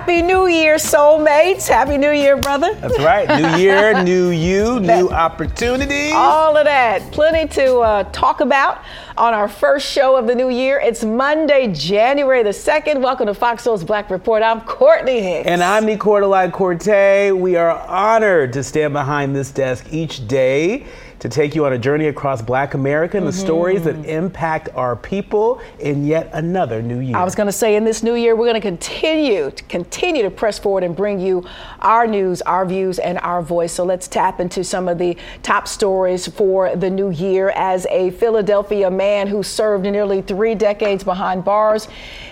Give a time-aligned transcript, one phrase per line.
[0.00, 1.68] Happy New Year, soulmates.
[1.68, 2.72] Happy New Year, brother.
[2.76, 3.28] That's right.
[3.38, 6.14] New year, new you, new opportunities.
[6.14, 7.12] All of that.
[7.12, 8.82] Plenty to uh, talk about
[9.18, 10.80] on our first show of the new year.
[10.82, 13.02] It's Monday, January the 2nd.
[13.02, 14.42] Welcome to Fox Soul's Black Report.
[14.42, 15.46] I'm Courtney Hicks.
[15.46, 17.38] And I'm Nicordelai Corte.
[17.38, 20.86] We are honored to stand behind this desk each day
[21.20, 23.40] to take you on a journey across black America and the mm-hmm.
[23.40, 27.16] stories that impact our people in yet another new year.
[27.16, 30.22] I was going to say in this new year, we're going to continue to continue
[30.22, 31.46] to press forward and bring you
[31.80, 33.72] our news, our views, and our voice.
[33.72, 38.10] So let's tap into some of the top stories for the new year as a
[38.12, 41.86] Philadelphia man who served nearly three decades behind bars,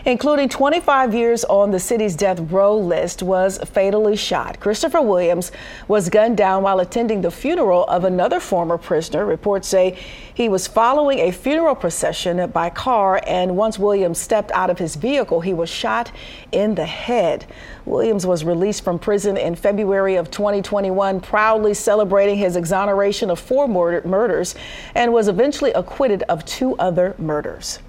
[0.06, 4.58] including 25 years on the city's death row list, was fatally shot.
[4.60, 5.52] Christopher Williams
[5.88, 9.26] was gunned down while attending the funeral of another former prisoner.
[9.26, 9.98] Reports say
[10.32, 14.96] he was following a funeral procession by car, and once Williams stepped out of his
[14.96, 16.10] vehicle, he was shot
[16.52, 17.44] in the head.
[17.84, 23.68] Williams was released from prison in February of 2021, proudly celebrating his exoneration of four
[23.68, 24.54] murder- murders,
[24.94, 27.80] and was eventually acquitted of two other murders.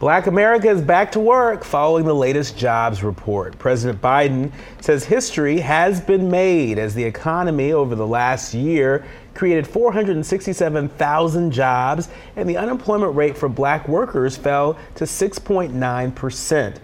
[0.00, 3.58] Black America is back to work following the latest jobs report.
[3.58, 9.66] President Biden says history has been made as the economy over the last year created
[9.66, 16.76] 467,000 jobs, and the unemployment rate for black workers fell to 6.9%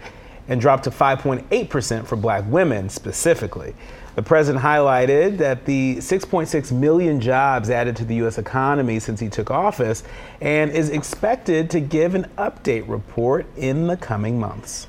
[0.48, 3.74] and dropped to 5.8% for black women specifically.
[4.14, 8.38] The president highlighted that the 6.6 million jobs added to the U.S.
[8.38, 10.04] economy since he took office
[10.40, 14.86] and is expected to give an update report in the coming months.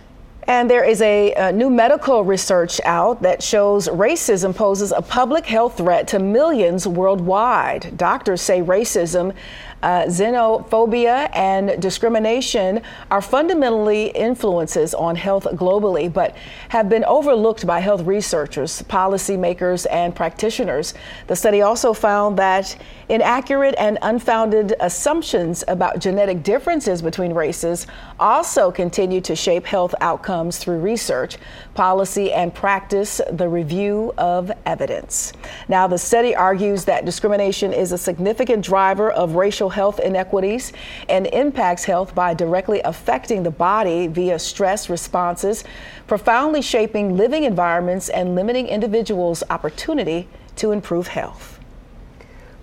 [0.47, 5.45] And there is a, a, new medical research out that shows racism poses a public
[5.45, 7.97] health threat to millions worldwide.
[7.97, 9.35] Doctors say racism
[9.83, 16.35] uh, xenophobia and discrimination are fundamentally influences on health globally, but
[16.69, 20.93] have been overlooked by health researchers, policymakers, and practitioners.
[21.27, 22.75] The study also found that
[23.09, 27.87] inaccurate and unfounded assumptions about genetic differences between races
[28.19, 31.37] also continue to shape health outcomes through research,
[31.73, 35.33] policy, and practice, the review of evidence.
[35.67, 40.73] Now, the study argues that discrimination is a significant driver of racial health inequities
[41.09, 45.63] and impacts health by directly affecting the body via stress responses,
[46.07, 51.59] profoundly shaping living environments and limiting individuals' opportunity to improve health.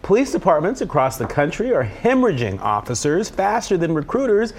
[0.03, 4.53] Police departments across the country are hemorrhaging officers faster than recruiters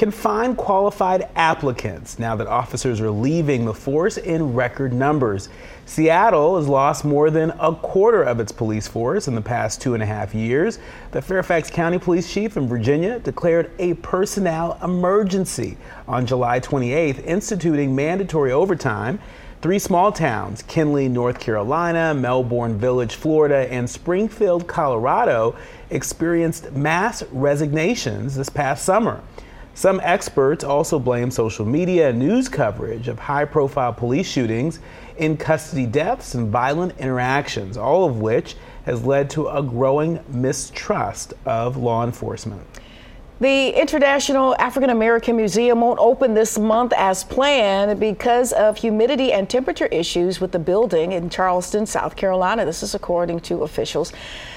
[0.00, 5.50] can find qualified applicants now that officers are leaving the force in record numbers.
[5.84, 9.92] Seattle has lost more than a quarter of its police force in the past two
[9.92, 10.78] and a half years.
[11.10, 15.76] The Fairfax County Police Chief in Virginia declared a personnel emergency
[16.08, 19.18] on July 28th, instituting mandatory overtime.
[19.60, 25.56] Three small towns, Kenly, North Carolina, Melbourne Village, Florida, and Springfield, Colorado,
[25.90, 29.20] experienced mass resignations this past summer.
[29.74, 34.80] Some experts also blame social media and news coverage of high profile police shootings,
[35.16, 41.34] in custody deaths, and violent interactions, all of which has led to a growing mistrust
[41.44, 42.62] of law enforcement.
[43.40, 49.48] The International African American Museum won't open this month as planned because of humidity and
[49.48, 52.66] temperature issues with the building in Charleston, South Carolina.
[52.66, 54.12] This is according to officials.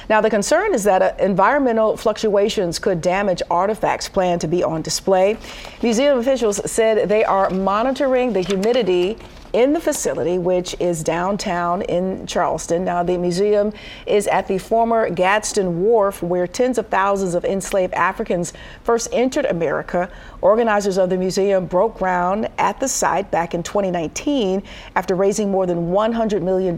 [0.09, 4.81] Now, the concern is that uh, environmental fluctuations could damage artifacts planned to be on
[4.81, 5.37] display.
[5.81, 9.17] Museum officials said they are monitoring the humidity
[9.53, 12.83] in the facility, which is downtown in Charleston.
[12.83, 13.71] Now, the museum
[14.07, 18.51] is at the former Gadsden Wharf, where tens of thousands of enslaved Africans
[18.83, 20.09] first entered America.
[20.43, 24.61] Organizers of the museum broke ground at the site back in 2019
[24.93, 26.77] after raising more than $100 million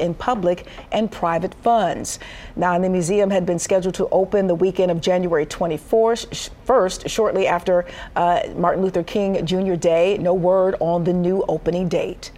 [0.00, 2.18] in public and private funds.
[2.56, 7.46] Now, the museum had been scheduled to open the weekend of January 24th, first, shortly
[7.46, 9.76] after uh, Martin Luther King Jr.
[9.76, 10.18] Day.
[10.18, 12.32] No word on the new opening date.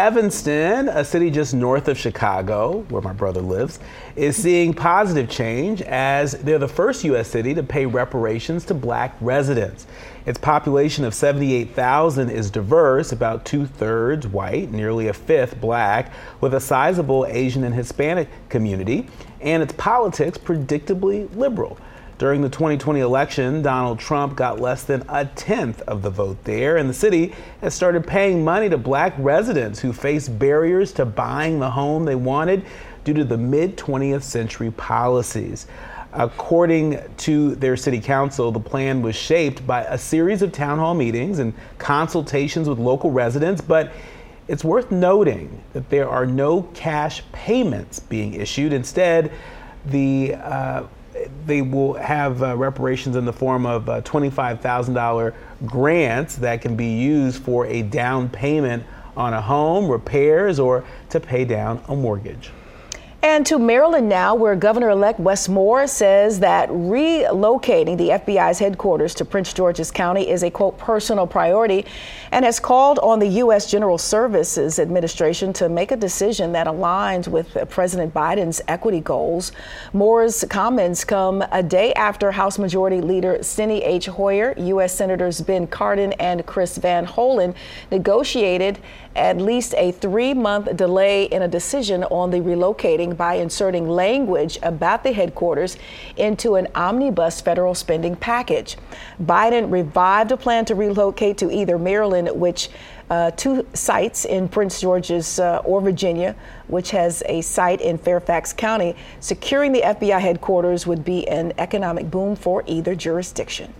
[0.00, 3.78] Evanston, a city just north of Chicago, where my brother lives,
[4.16, 7.28] is seeing positive change as they're the first U.S.
[7.28, 9.86] city to pay reparations to black residents.
[10.24, 16.10] Its population of 78,000 is diverse, about two thirds white, nearly a fifth black,
[16.40, 19.06] with a sizable Asian and Hispanic community,
[19.42, 21.76] and its politics predictably liberal.
[22.20, 26.76] During the 2020 election, Donald Trump got less than a tenth of the vote there,
[26.76, 31.60] and the city has started paying money to black residents who face barriers to buying
[31.60, 32.62] the home they wanted
[33.04, 35.66] due to the mid 20th century policies.
[36.12, 40.92] According to their city council, the plan was shaped by a series of town hall
[40.92, 43.92] meetings and consultations with local residents, but
[44.46, 48.74] it's worth noting that there are no cash payments being issued.
[48.74, 49.32] Instead,
[49.86, 50.82] the uh,
[51.46, 55.34] they will have uh, reparations in the form of uh, $25,000
[55.66, 58.84] grants that can be used for a down payment
[59.16, 62.50] on a home, repairs, or to pay down a mortgage.
[63.22, 69.14] And to Maryland now, where Governor elect Wes Moore says that relocating the FBI's headquarters
[69.16, 71.84] to Prince George's County is a quote personal priority
[72.32, 73.70] and has called on the U.S.
[73.70, 79.52] General Services Administration to make a decision that aligns with President Biden's equity goals.
[79.92, 84.06] Moore's comments come a day after House Majority Leader Steny H.
[84.06, 84.94] Hoyer, U.S.
[84.94, 87.54] Senators Ben Cardin and Chris Van Hollen
[87.90, 88.78] negotiated
[89.14, 94.58] at least a three month delay in a decision on the relocating by inserting language
[94.62, 95.76] about the headquarters
[96.16, 98.76] into an omnibus federal spending package.
[99.22, 102.68] Biden revived a plan to relocate to either Maryland, which
[103.10, 106.36] uh, two sites in Prince George's uh, or Virginia,
[106.68, 108.94] which has a site in Fairfax County.
[109.18, 113.74] Securing the FBI headquarters would be an economic boom for either jurisdiction.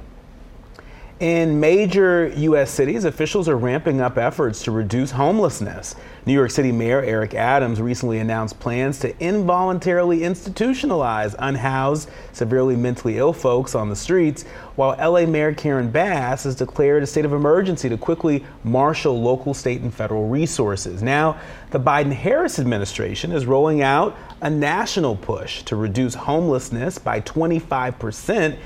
[1.21, 2.71] In major U.S.
[2.71, 5.95] cities, officials are ramping up efforts to reduce homelessness.
[6.25, 13.19] New York City Mayor Eric Adams recently announced plans to involuntarily institutionalize unhoused, severely mentally
[13.19, 14.45] ill folks on the streets,
[14.77, 19.53] while LA Mayor Karen Bass has declared a state of emergency to quickly marshal local,
[19.53, 21.03] state, and federal resources.
[21.03, 21.39] Now,
[21.71, 28.57] the Biden Harris administration is rolling out a national push to reduce homelessness by 25%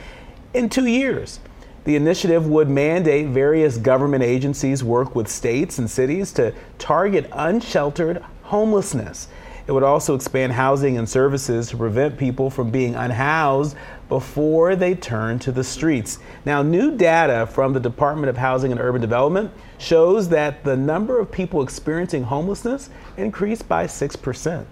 [0.55, 1.41] in two years.
[1.85, 8.25] The initiative would mandate various government agencies work with states and cities to target unsheltered
[8.45, 9.29] homelessness.
[9.67, 13.77] It would also expand housing and services to prevent people from being unhoused
[14.09, 16.19] before they turn to the streets.
[16.45, 21.19] Now, new data from the Department of Housing and Urban Development shows that the number
[21.19, 24.65] of people experiencing homelessness increased by 6%.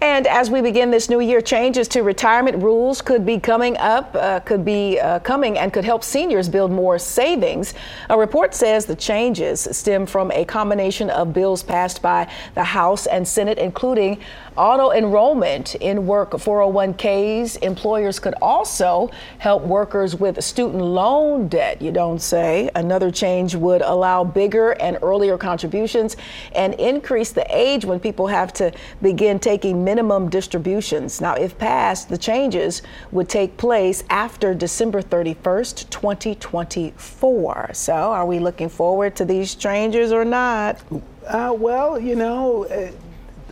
[0.00, 4.14] And as we begin this new year, changes to retirement rules could be coming up,
[4.14, 7.74] uh, could be uh, coming and could help seniors build more savings.
[8.10, 13.06] A report says the changes stem from a combination of bills passed by the House
[13.06, 14.20] and Senate, including
[14.58, 17.62] auto enrollment in work 401ks.
[17.62, 19.08] Employers could also
[19.38, 22.68] help workers with student loan debt, you don't say.
[22.74, 26.16] Another change would allow bigger and earlier contributions
[26.54, 31.20] and increase the age when people have to begin taking minimum distributions.
[31.20, 32.82] Now, if passed, the changes
[33.12, 37.70] would take place after December 31st, 2024.
[37.74, 40.80] So, are we looking forward to these changes or not?
[41.26, 42.90] Uh, well, you know, uh,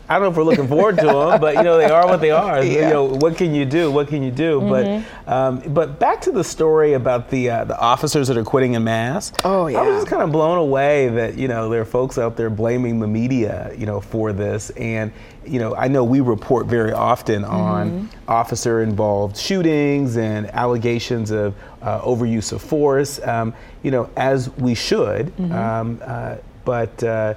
[0.09, 2.21] I don't know if we're looking forward to them, but you know they are what
[2.21, 2.57] they are.
[2.67, 2.89] Yeah.
[2.89, 3.91] You know what can you do?
[3.91, 4.61] What can you do?
[4.61, 5.05] Mm-hmm.
[5.27, 8.75] But um, but back to the story about the uh, the officers that are quitting
[8.75, 9.33] in mass.
[9.45, 9.79] Oh yeah.
[9.79, 12.51] I was just kind of blown away that you know there are folks out there
[12.51, 15.13] blaming the media you know for this, and
[15.45, 17.53] you know I know we report very often mm-hmm.
[17.53, 23.21] on officer involved shootings and allegations of uh, overuse of force.
[23.23, 25.53] Um, you know as we should, mm-hmm.
[25.53, 27.35] um, uh, but uh,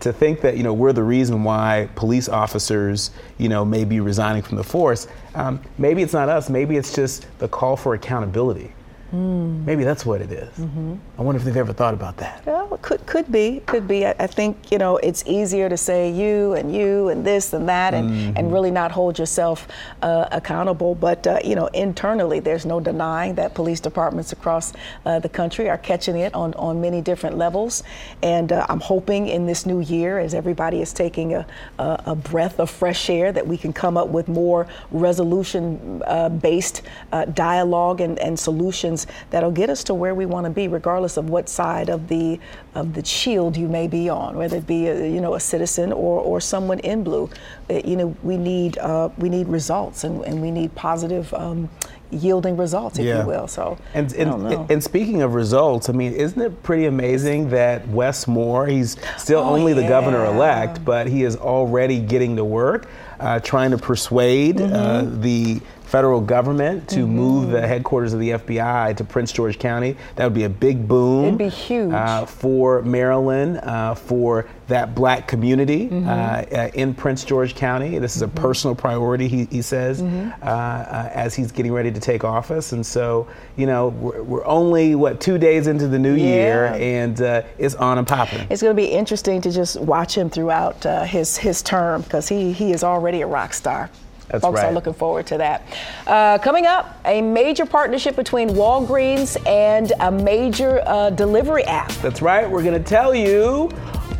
[0.00, 4.00] to think that you know we're the reason why police officers you know may be
[4.00, 7.94] resigning from the force um, maybe it's not us maybe it's just the call for
[7.94, 8.72] accountability
[9.12, 9.64] Mm.
[9.64, 10.56] Maybe that's what it is.
[10.56, 10.94] Mm-hmm.
[11.20, 12.46] I wonder if they've ever thought about that.
[12.46, 14.06] Well, it could could be, could be.
[14.06, 17.68] I, I, think you know it's easier to say you and you and this and
[17.68, 18.38] that, and mm-hmm.
[18.38, 19.68] and really not hold yourself
[20.00, 20.94] uh, accountable.
[20.94, 24.72] But uh, you know, internally, there's no denying that police departments across
[25.04, 27.82] uh, the country are catching it on on many different levels.
[28.22, 31.46] And uh, I'm hoping in this new year, as everybody is taking a
[31.78, 37.16] a, a breath of fresh air, that we can come up with more resolution-based uh,
[37.16, 41.09] uh, dialogue and and solutions that'll get us to where we want to be, regardless
[41.16, 42.38] of what side of the
[42.74, 45.92] of the shield you may be on, whether it be a, you know a citizen
[45.92, 47.28] or, or someone in blue.
[47.68, 51.68] Uh, you know we need uh, we need results and, and we need positive um,
[52.10, 53.20] yielding results, if yeah.
[53.20, 53.46] you will.
[53.46, 58.26] So, and and, and, speaking of results, I mean, isn't it pretty amazing that Wes
[58.26, 58.66] Moore?
[58.66, 59.82] He's still oh, only yeah.
[59.82, 62.88] the governor elect, but he is already getting to work,
[63.20, 64.74] uh, trying to persuade uh, mm-hmm.
[64.74, 67.16] uh, the federal government to mm-hmm.
[67.16, 69.96] move the headquarters of the FBI to Prince George County.
[70.14, 71.24] That would be a big boom.
[71.24, 76.08] It'd be huge uh, for Maryland, uh, for that black community mm-hmm.
[76.08, 77.98] uh, uh in Prince George County.
[77.98, 78.36] This is a mm-hmm.
[78.36, 80.30] personal priority, he, he says, mm-hmm.
[80.42, 82.70] uh, uh, as he's getting ready to take office.
[82.70, 86.24] And so, you know, we're, we're only what two days into the new yeah.
[86.24, 87.20] year, and
[87.58, 88.46] it's on and popping.
[88.48, 92.52] It's going to be interesting to just watch him throughout his his term because he
[92.52, 93.90] he is already a rock star.
[94.30, 94.66] That's Folks right.
[94.66, 95.66] are looking forward to that.
[96.06, 101.90] Uh, coming up, a major partnership between Walgreens and a major uh, delivery app.
[101.94, 102.48] That's right.
[102.48, 103.68] We're going to tell you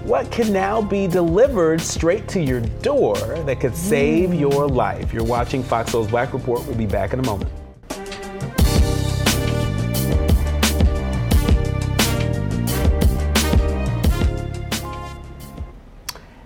[0.02, 4.40] what can now be delivered straight to your door that could save mm.
[4.40, 5.12] your life.
[5.12, 6.66] You're watching Fox Soul's Black Report.
[6.66, 7.50] We'll be back in a moment.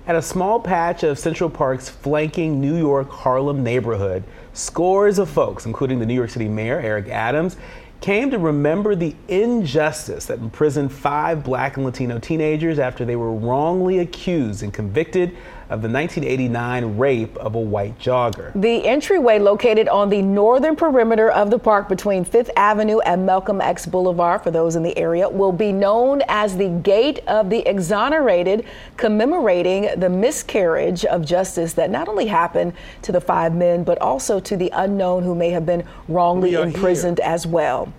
[0.06, 5.64] At a small patch of Central Park's flanking New York Harlem neighborhood, scores of folks,
[5.64, 7.56] including the New York City Mayor Eric Adams,
[8.02, 13.32] came to remember the injustice that imprisoned five black and Latino teenagers after they were
[13.32, 15.34] wrongly accused and convicted
[15.70, 18.52] of the 1989 rape of a white jogger.
[18.54, 23.60] The entryway located on the northern perimeter of the park between Fifth Avenue and Malcolm
[23.60, 27.66] X Boulevard, for those in the area, will be known as the Gate of the
[27.68, 28.66] Exonerated,
[28.96, 34.40] commemorating the miscarriage of justice that not only happened to the five men, but also
[34.40, 37.28] to the unknown who may have been wrongly imprisoned here.
[37.28, 37.92] as well.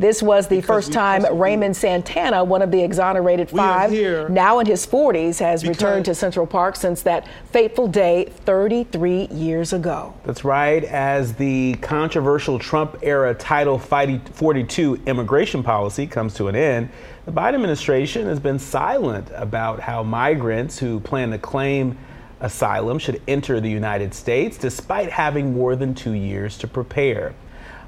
[0.00, 3.92] This was the because first time Raymond Santana, one of the exonerated five,
[4.30, 9.74] now in his 40s, has returned to Central Park since that fateful day 33 years
[9.74, 10.14] ago.
[10.24, 10.84] That's right.
[10.84, 16.88] As the controversial Trump era Title 42 immigration policy comes to an end,
[17.26, 21.98] the Biden administration has been silent about how migrants who plan to claim
[22.40, 27.34] asylum should enter the United States despite having more than two years to prepare.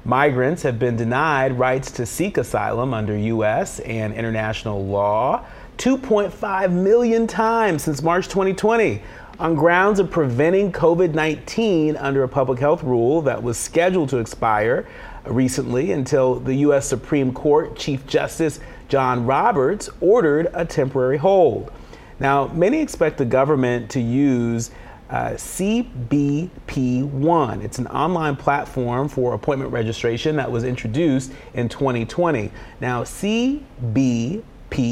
[0.05, 3.79] Migrants have been denied rights to seek asylum under U.S.
[3.79, 5.45] and international law
[5.77, 9.01] 2.5 million times since March 2020
[9.39, 14.17] on grounds of preventing COVID 19 under a public health rule that was scheduled to
[14.17, 14.85] expire
[15.25, 16.85] recently until the U.S.
[16.85, 21.71] Supreme Court Chief Justice John Roberts ordered a temporary hold.
[22.19, 24.69] Now, many expect the government to use
[25.13, 27.61] uh, CBP One.
[27.61, 32.51] It's an online platform for appointment registration that was introduced in 2020.
[32.81, 34.41] Now, CBP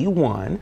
[0.08, 0.62] One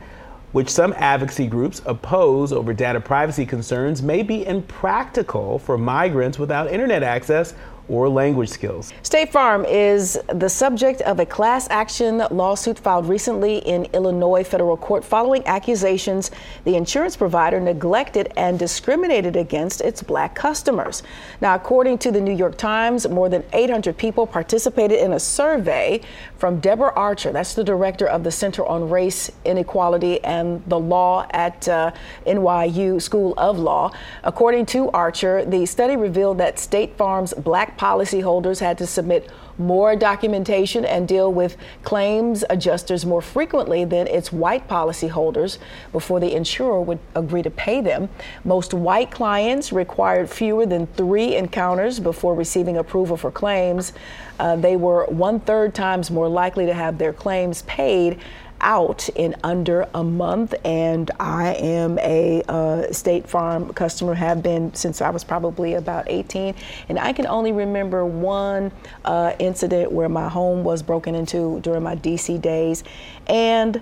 [0.52, 6.70] which some advocacy groups oppose over data privacy concerns, may be impractical for migrants without
[6.72, 7.54] internet access
[7.90, 8.92] or language skills.
[9.02, 14.76] State Farm is the subject of a class action lawsuit filed recently in Illinois federal
[14.76, 16.30] court following accusations
[16.64, 21.02] the insurance provider neglected and discriminated against its black customers.
[21.40, 26.00] Now, according to the New York Times, more than 800 people participated in a survey
[26.38, 31.26] from Deborah Archer, that's the director of the Center on Race, Inequality, and the Law
[31.30, 31.90] at uh,
[32.26, 33.92] NYU School of Law.
[34.22, 39.96] According to Archer, the study revealed that State Farm's black policyholders had to submit more
[39.96, 45.56] documentation and deal with claims adjusters more frequently than its white policyholders
[45.90, 48.10] before the insurer would agree to pay them.
[48.44, 53.94] Most white clients required fewer than three encounters before receiving approval for claims.
[54.38, 58.18] Uh, they were one third times more likely to have their claims paid
[58.60, 60.54] out in under a month.
[60.64, 66.04] And I am a uh, State Farm customer, have been since I was probably about
[66.08, 66.54] 18.
[66.88, 68.72] And I can only remember one
[69.04, 72.84] uh, incident where my home was broken into during my DC days.
[73.26, 73.80] And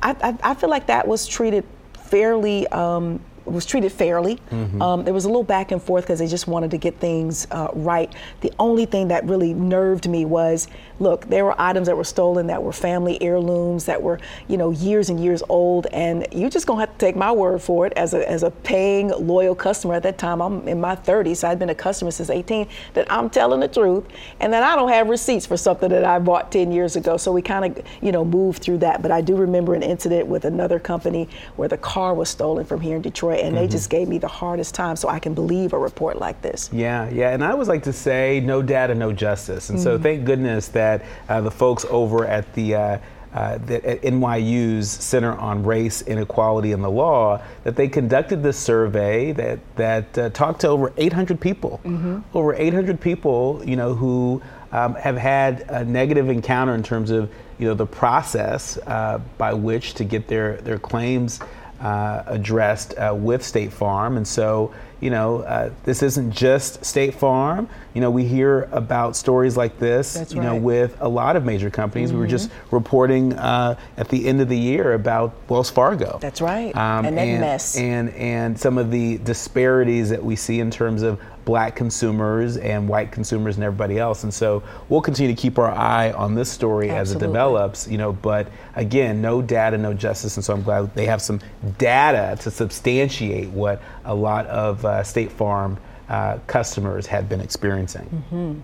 [0.00, 1.64] I, I, I feel like that was treated
[1.94, 2.66] fairly.
[2.68, 4.36] Um, was treated fairly.
[4.50, 4.82] Mm-hmm.
[4.82, 7.46] Um, there was a little back and forth because they just wanted to get things
[7.50, 8.12] uh, right.
[8.40, 10.68] The only thing that really nerved me was
[10.98, 14.70] look, there were items that were stolen that were family heirlooms that were, you know,
[14.70, 15.86] years and years old.
[15.92, 18.50] And you just gonna have to take my word for it as a, as a
[18.50, 19.94] paying, loyal customer.
[19.94, 23.10] At that time, I'm in my 30s, so I'd been a customer since 18, that
[23.10, 24.04] I'm telling the truth
[24.40, 27.16] and that I don't have receipts for something that I bought 10 years ago.
[27.16, 29.02] So we kind of, you know, moved through that.
[29.02, 32.80] But I do remember an incident with another company where the car was stolen from
[32.80, 33.64] here in Detroit and mm-hmm.
[33.64, 34.96] they just gave me the hardest time.
[34.96, 36.70] So I can believe a report like this.
[36.72, 37.30] Yeah, yeah.
[37.30, 39.70] And I always like to say no data, no justice.
[39.70, 39.84] And mm-hmm.
[39.84, 42.98] so thank goodness that that uh, the folks over at the uh,
[43.34, 49.32] uh, at NYU's Center on Race, Inequality, and the Law, that they conducted this survey
[49.32, 52.20] that that uh, talked to over 800 people, mm-hmm.
[52.32, 54.40] over 800 people, you know, who
[54.72, 59.52] um, have had a negative encounter in terms of you know the process uh, by
[59.52, 61.40] which to get their their claims
[61.80, 67.14] uh, addressed uh, with State Farm, and so you know, uh, this isn't just State
[67.14, 67.68] Farm.
[67.94, 70.46] You know, we hear about stories like this, That's you right.
[70.46, 72.08] know, with a lot of major companies.
[72.08, 72.18] Mm-hmm.
[72.18, 76.18] We were just reporting uh, at the end of the year about Wells Fargo.
[76.20, 76.74] That's right.
[76.76, 77.76] And that and, mess.
[77.76, 82.88] And, and some of the disparities that we see in terms of black consumers and
[82.88, 84.24] white consumers and everybody else.
[84.24, 87.28] And so we'll continue to keep our eye on this story as it Absolutely.
[87.28, 90.36] develops, you know, but again, no data, no justice.
[90.36, 91.40] And so I'm glad they have some
[91.78, 95.78] data to substantiate what a lot of uh, State Farm
[96.08, 98.62] uh, customers had been experiencing.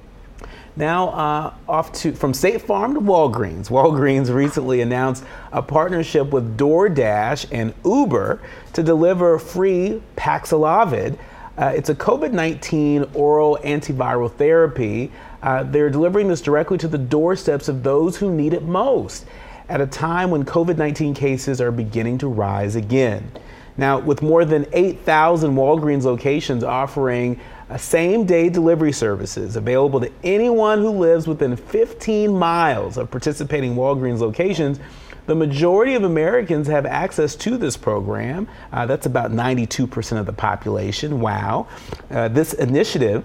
[0.75, 3.69] Now, uh, off to from State Farm to Walgreens.
[3.69, 8.41] Walgreens recently announced a partnership with DoorDash and Uber
[8.73, 11.19] to deliver free Paxlovid.
[11.59, 15.12] Uh, it's a COVID 19 oral antiviral therapy.
[15.43, 19.26] Uh, they're delivering this directly to the doorsteps of those who need it most
[19.69, 23.31] at a time when COVID 19 cases are beginning to rise again.
[23.76, 30.12] Now, with more than 8,000 Walgreens locations offering uh, same day delivery services available to
[30.23, 34.79] anyone who lives within 15 miles of participating Walgreens locations,
[35.26, 38.49] the majority of Americans have access to this program.
[38.73, 41.21] Uh, that's about 92% of the population.
[41.21, 41.69] Wow.
[42.11, 43.25] Uh, this initiative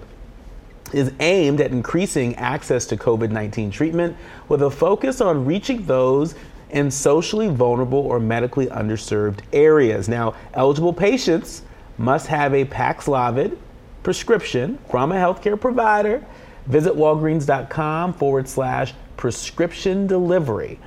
[0.92, 4.16] is aimed at increasing access to COVID 19 treatment
[4.48, 6.34] with a focus on reaching those
[6.70, 10.08] in socially vulnerable or medically underserved areas.
[10.08, 11.62] Now, eligible patients
[11.96, 13.56] must have a Paxlovid
[14.02, 16.24] prescription from a healthcare provider.
[16.66, 20.78] Visit walgreens.com forward slash prescription delivery.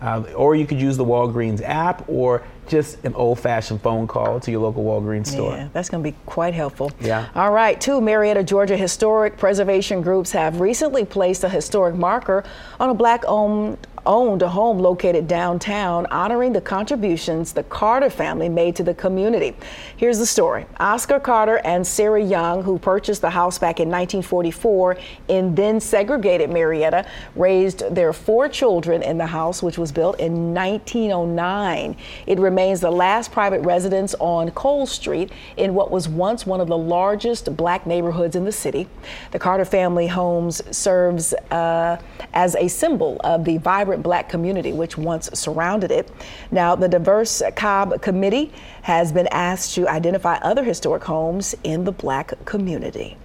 [0.00, 4.40] Uh, or you could use the Walgreens app or just an old fashioned phone call
[4.40, 5.52] to your local Walgreens store.
[5.52, 6.90] Yeah, that's going to be quite helpful.
[7.00, 7.28] Yeah.
[7.34, 12.44] All right, two Marietta, Georgia historic preservation groups have recently placed a historic marker
[12.78, 18.48] on a black owned owned a home located downtown, honoring the contributions the Carter family
[18.48, 19.54] made to the community.
[19.96, 24.96] Here's the story Oscar Carter and Sarah Young, who purchased the house back in 1944
[25.28, 30.54] in then segregated Marietta, raised their four children in the house, which was built in
[30.54, 31.96] 1909.
[32.26, 36.68] It remains the last private residence on Cole Street in what was once one of
[36.68, 38.88] the largest black neighborhoods in the city.
[39.32, 42.00] The Carter family homes serves uh,
[42.32, 46.10] as a symbol of the vibrant black community which once surrounded it.
[46.50, 51.92] Now, the diverse Cobb Committee has been asked to identify other historic homes in the
[51.92, 53.16] black community.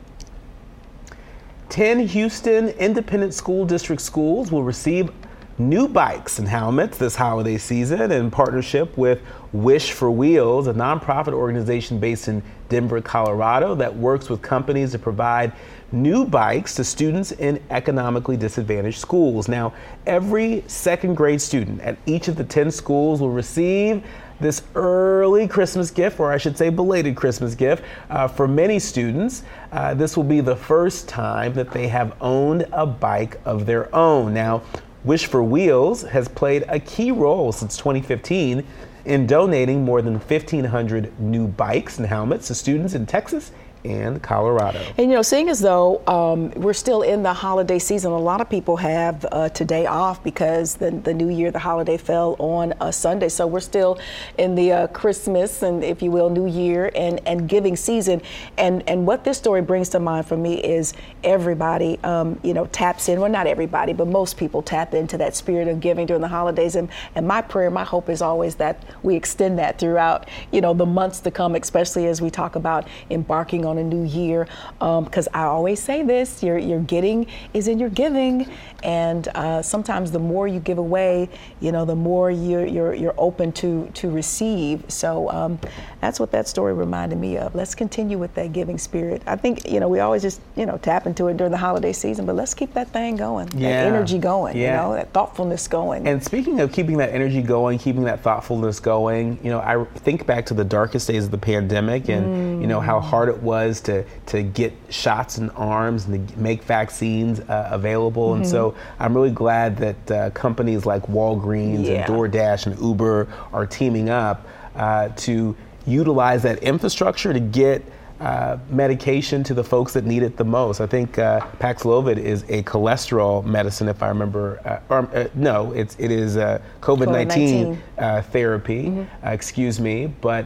[1.69, 5.09] 10 Houston Independent School District schools will receive
[5.57, 9.21] new bikes and helmets this holiday season in partnership with
[9.53, 14.99] Wish for Wheels, a nonprofit organization based in Denver, Colorado that works with companies to
[14.99, 15.53] provide
[15.91, 19.47] new bikes to students in economically disadvantaged schools.
[19.47, 19.73] Now,
[20.05, 24.03] every second grade student at each of the 10 schools will receive
[24.39, 29.43] this early Christmas gift, or I should say belated Christmas gift, uh, for many students.
[29.71, 33.93] Uh, this will be the first time that they have owned a bike of their
[33.95, 34.33] own.
[34.33, 34.63] Now,
[35.03, 38.63] Wish for Wheels has played a key role since 2015
[39.05, 43.51] in donating more than 1,500 new bikes and helmets to students in Texas
[43.83, 44.79] and Colorado.
[44.97, 48.41] And you know, seeing as though um, we're still in the holiday season, a lot
[48.41, 52.73] of people have uh, today off because the, the new year, the holiday fell on
[52.81, 53.29] a Sunday.
[53.29, 53.99] So we're still
[54.37, 58.21] in the uh, Christmas and, if you will, New Year and, and giving season.
[58.57, 62.65] And and what this story brings to mind for me is everybody, um, you know,
[62.67, 63.19] taps in.
[63.19, 66.75] Well, not everybody, but most people tap into that spirit of giving during the holidays.
[66.75, 70.73] And and my prayer, my hope is always that we extend that throughout, you know,
[70.73, 74.47] the months to come, especially as we talk about embarking on a new year.
[74.79, 78.49] Because I always say this: your your getting is in your giving,
[78.83, 81.29] and uh, sometimes the more you give away,
[81.59, 84.83] you know, the more you're you're, you're open to to receive.
[84.87, 85.59] So um,
[86.01, 87.53] that's what that story reminded me of.
[87.55, 89.21] Let's continue with that giving spirit.
[89.27, 91.93] I think you know we always just you know tap into it during the holiday
[91.93, 93.83] season, but let's keep that thing going, Yeah.
[93.83, 96.07] that energy going, you know, that thoughtfulness going.
[96.07, 100.25] And speaking of keeping that energy going, keeping that thoughtfulness going, you know, I think
[100.25, 103.60] back to the darkest days of the pandemic and, you know, how hard it was
[103.81, 108.33] to, to get shots in arms and to make vaccines uh, available.
[108.33, 111.93] And so I'm really glad that uh, companies like Walgreens Yeah.
[111.93, 114.45] and DoorDash and Uber are teaming up
[114.75, 117.81] uh, to utilize that infrastructure to get
[118.19, 120.79] uh, medication to the folks that need it the most.
[120.79, 124.59] I think uh, Paxlovid is a cholesterol medicine, if I remember.
[124.63, 127.77] Uh, or, uh, no, it's it is uh, COVID nineteen COVID-19.
[127.97, 129.07] uh, therapy.
[129.25, 130.45] Uh, excuse me, but.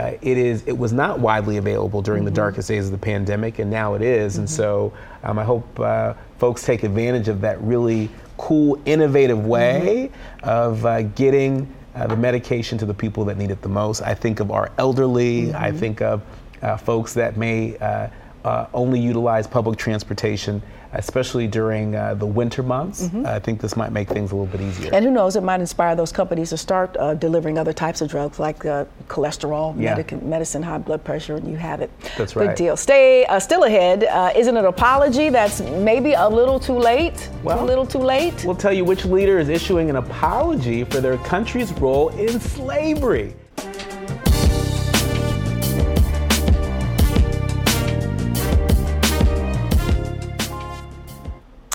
[0.00, 2.34] Uh, it is it was not widely available during Mm-hmm.
[2.34, 4.38] the darkest days of the pandemic, and now it is.
[4.38, 8.08] And so um, I hope uh, folks take advantage of that really
[8.38, 10.10] cool, innovative way
[10.42, 14.00] of uh, getting uh, the medication to the people that need it the most.
[14.00, 15.52] I think of our elderly.
[15.54, 16.22] I think of
[16.62, 18.08] uh, folks that may uh,
[18.44, 23.08] uh, only utilize public transportation, especially during uh, the winter months.
[23.24, 24.90] I think this might make things a little bit easier.
[24.92, 28.08] And who knows, it might inspire those companies to start uh, delivering other types of
[28.10, 29.94] drugs like uh, cholesterol, Yeah.
[29.96, 31.90] medic- medicine, high blood pressure, and you have it.
[32.18, 32.48] That's right.
[32.48, 32.76] Good deal.
[32.76, 34.04] Stay uh, still ahead.
[34.04, 37.28] Uh, isn't an apology that's maybe a little too late?
[37.42, 38.44] Well, a little too late?
[38.44, 43.34] We'll tell you which leader is issuing an apology for their country's role in slavery.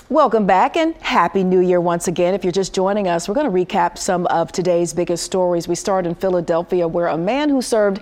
[0.08, 2.32] Welcome back and Happy New Year once again.
[2.32, 5.66] If you're just joining us, we're going to recap some of today's biggest stories.
[5.66, 8.00] We start in Philadelphia, where a man who served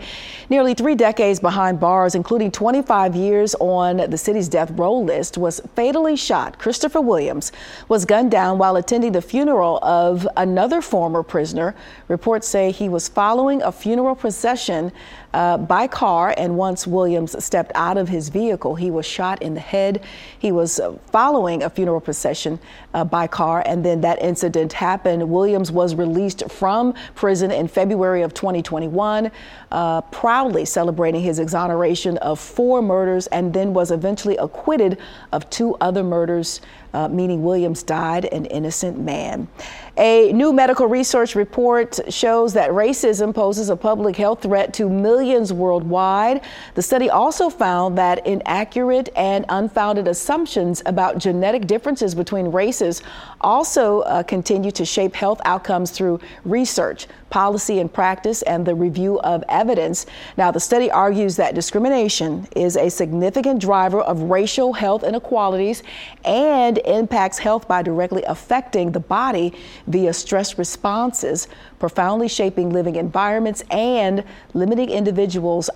[0.50, 5.62] nearly three decades behind bars, including 25 years on the city's death row list, was
[5.74, 6.58] fatally shot.
[6.58, 7.52] Christopher Williams
[7.88, 11.74] was gunned down while attending the funeral of another former prisoner.
[12.08, 14.92] Reports say he was following a funeral procession
[15.34, 19.54] uh, by car, and once Williams stepped out of his vehicle, he was shot in
[19.54, 20.04] the head.
[20.38, 22.60] He was uh, following a funeral procession
[22.94, 25.28] uh, by car, and then that incident happened.
[25.28, 29.32] Williams was released from prison in February of 2021,
[29.72, 34.98] uh, proudly celebrating his exoneration of four murders, and then was eventually acquitted
[35.32, 36.60] of two other murders.
[36.92, 39.48] Uh, meaning Williams died an innocent man.
[39.96, 45.23] A new medical research report shows that racism poses a public health threat to millions
[45.52, 46.42] worldwide.
[46.74, 53.02] The study also found that inaccurate and unfounded assumptions about genetic differences between races
[53.40, 59.18] also uh, continue to shape health outcomes through research, policy, and practice, and the review
[59.20, 60.06] of evidence.
[60.36, 65.82] Now, the study argues that discrimination is a significant driver of racial health inequalities
[66.24, 69.52] and impacts health by directly affecting the body
[69.86, 75.13] via stress responses, profoundly shaping living environments and limiting individuals'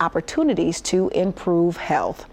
[0.01, 2.27] opportunities to improve health.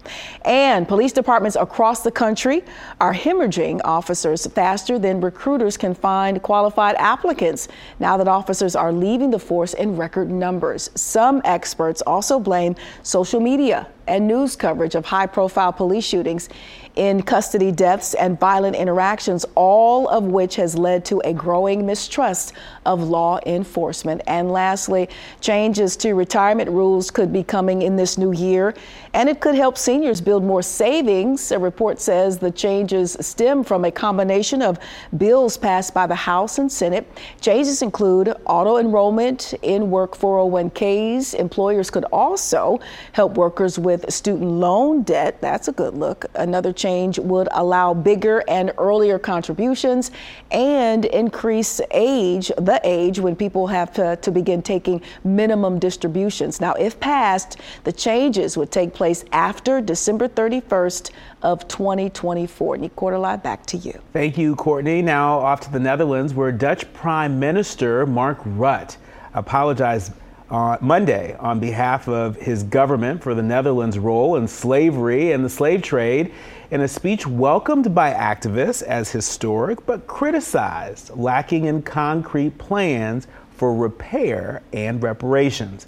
[0.44, 2.62] And police departments across the country
[3.00, 9.30] are hemorrhaging officers faster than recruiters can find qualified applicants now that officers are leaving
[9.30, 10.90] the force in record numbers.
[10.94, 16.48] Some experts also blame social media and news coverage of high profile police shootings
[16.96, 22.54] in custody deaths and violent interactions, all of which has led to a growing mistrust
[22.86, 24.22] of law enforcement.
[24.26, 28.74] And lastly, changes to retirement rules could be coming in this new year,
[29.12, 31.52] and it could help seniors build more savings.
[31.52, 34.78] A report says the changes stem from a combination of
[35.18, 37.06] bills passed by the House and Senate.
[37.42, 41.34] Changes include auto enrollment in work 401ks.
[41.34, 42.80] Employers could also
[43.12, 45.42] help workers with student loan debt.
[45.42, 46.24] That's a good look.
[46.34, 46.85] Another change
[47.18, 50.10] would allow bigger and earlier contributions
[50.50, 56.60] and increase age, the age when people have to, to begin taking minimum distributions.
[56.60, 61.10] Now, if passed, the changes would take place after December 31st
[61.42, 62.76] of 2024.
[62.78, 64.00] Nick Quarterline, back to you.
[64.12, 65.02] Thank you, Courtney.
[65.02, 68.96] Now off to the Netherlands, where Dutch Prime Minister Mark Rutte
[69.34, 70.12] apologized
[70.50, 75.50] uh, Monday on behalf of his government for the Netherlands' role in slavery and the
[75.50, 76.32] slave trade.
[76.68, 83.72] In a speech welcomed by activists as historic, but criticized, lacking in concrete plans for
[83.72, 85.86] repair and reparations.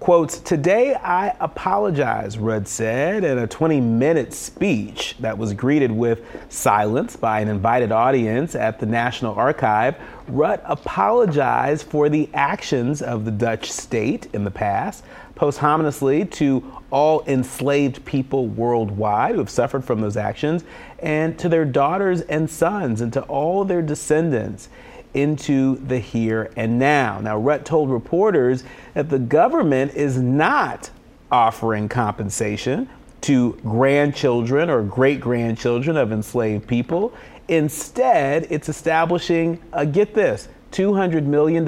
[0.00, 6.24] Quotes, Today I apologize, Rutte said in a 20 minute speech that was greeted with
[6.48, 9.94] silence by an invited audience at the National Archive.
[10.28, 15.04] Rutte apologized for the actions of the Dutch state in the past,
[15.42, 20.62] posthumously to all enslaved people worldwide who have suffered from those actions,
[21.00, 24.68] and to their daughters and sons, and to all their descendants
[25.14, 27.18] into the here and now.
[27.18, 28.62] Now, Rutte told reporters
[28.94, 30.90] that the government is not
[31.32, 32.88] offering compensation
[33.22, 37.12] to grandchildren or great grandchildren of enslaved people.
[37.48, 41.66] Instead, it's establishing, a get this, $200 million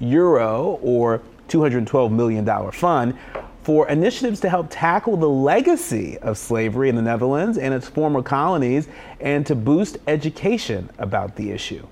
[0.00, 3.16] euro or $212 million fund
[3.62, 8.22] for initiatives to help tackle the legacy of slavery in the Netherlands and its former
[8.22, 8.86] colonies
[9.20, 11.84] and to boost education about the issue.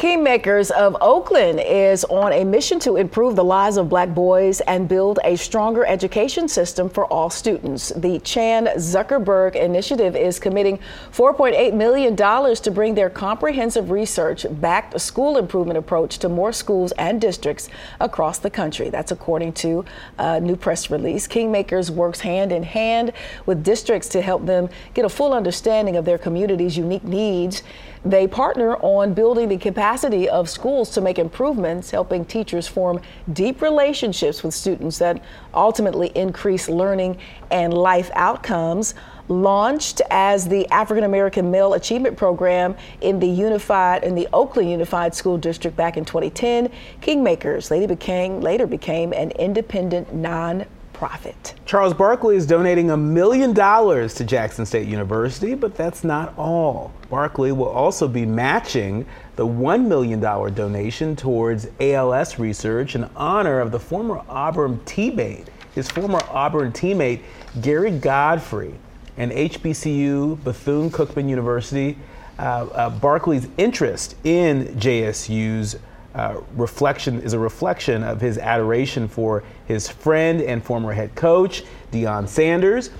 [0.00, 4.88] Kingmakers of Oakland is on a mission to improve the lives of black boys and
[4.88, 7.92] build a stronger education system for all students.
[7.94, 10.78] The Chan Zuckerberg Initiative is committing
[11.12, 17.20] $4.8 million to bring their comprehensive research backed school improvement approach to more schools and
[17.20, 17.68] districts
[18.00, 18.88] across the country.
[18.88, 19.84] That's according to
[20.16, 21.28] a new press release.
[21.28, 23.12] Kingmakers works hand in hand
[23.44, 27.62] with districts to help them get a full understanding of their community's unique needs.
[28.04, 33.60] They partner on building the capacity of schools to make improvements, helping teachers form deep
[33.60, 37.18] relationships with students that ultimately increase learning
[37.50, 38.94] and life outcomes.
[39.28, 45.14] Launched as the African American Male Achievement Program in the Unified in the Oakland Unified
[45.14, 46.68] School District back in 2010,
[47.00, 50.64] Kingmakers later became later became an independent non
[51.00, 51.54] profit.
[51.64, 56.92] Charles Barkley is donating a million dollars to Jackson State University, but that's not all.
[57.08, 63.72] Barkley will also be matching the $1 million donation towards ALS research in honor of
[63.72, 67.20] the former Auburn teammate, his former Auburn teammate,
[67.62, 68.74] Gary Godfrey,
[69.16, 71.96] and HBCU Bethune Cookman University.
[72.38, 75.78] Uh, uh, Barkley's interest in JSU's
[76.14, 81.62] uh, reflection is a reflection of his adoration for his friend and former head coach,
[81.92, 82.90] Deion Sanders.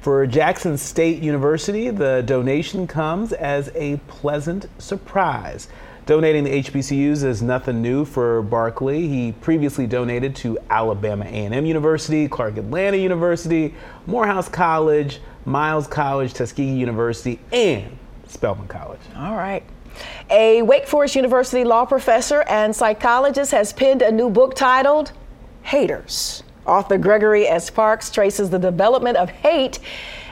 [0.00, 5.68] For Jackson State University, the donation comes as a pleasant surprise.
[6.04, 9.08] Donating to HBCUs is nothing new for Barkley.
[9.08, 13.74] He previously donated to Alabama A&M University, Clark Atlanta University,
[14.06, 19.00] Morehouse College, Miles College, Tuskegee University, and Spelman College.
[19.16, 19.62] All right.
[20.30, 25.12] A Wake Forest University law professor and psychologist has penned a new book titled
[25.62, 26.42] Haters.
[26.66, 27.70] Author Gregory S.
[27.70, 29.78] Parks traces the development of hate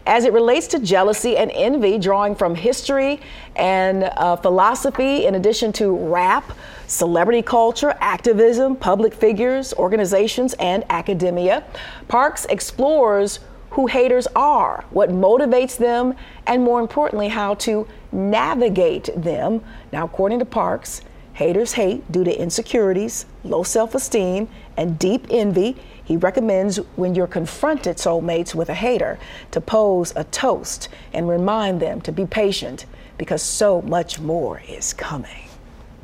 [0.06, 3.20] as it relates to jealousy and envy, drawing from history
[3.56, 6.52] and uh, philosophy, in addition to rap,
[6.86, 11.64] celebrity culture, activism, public figures, organizations, and academia.
[12.06, 16.14] Parks explores who haters are, what motivates them,
[16.46, 19.60] and more importantly, how to navigate them.
[19.92, 21.02] Now, according to Parks,
[21.36, 25.76] haters hate due to insecurities, low self esteem, and deep envy.
[26.02, 29.18] He recommends when you're confronted, soulmates, with a hater,
[29.50, 32.86] to pose a toast and remind them to be patient
[33.18, 35.48] because so much more is coming.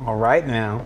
[0.05, 0.85] All right, now.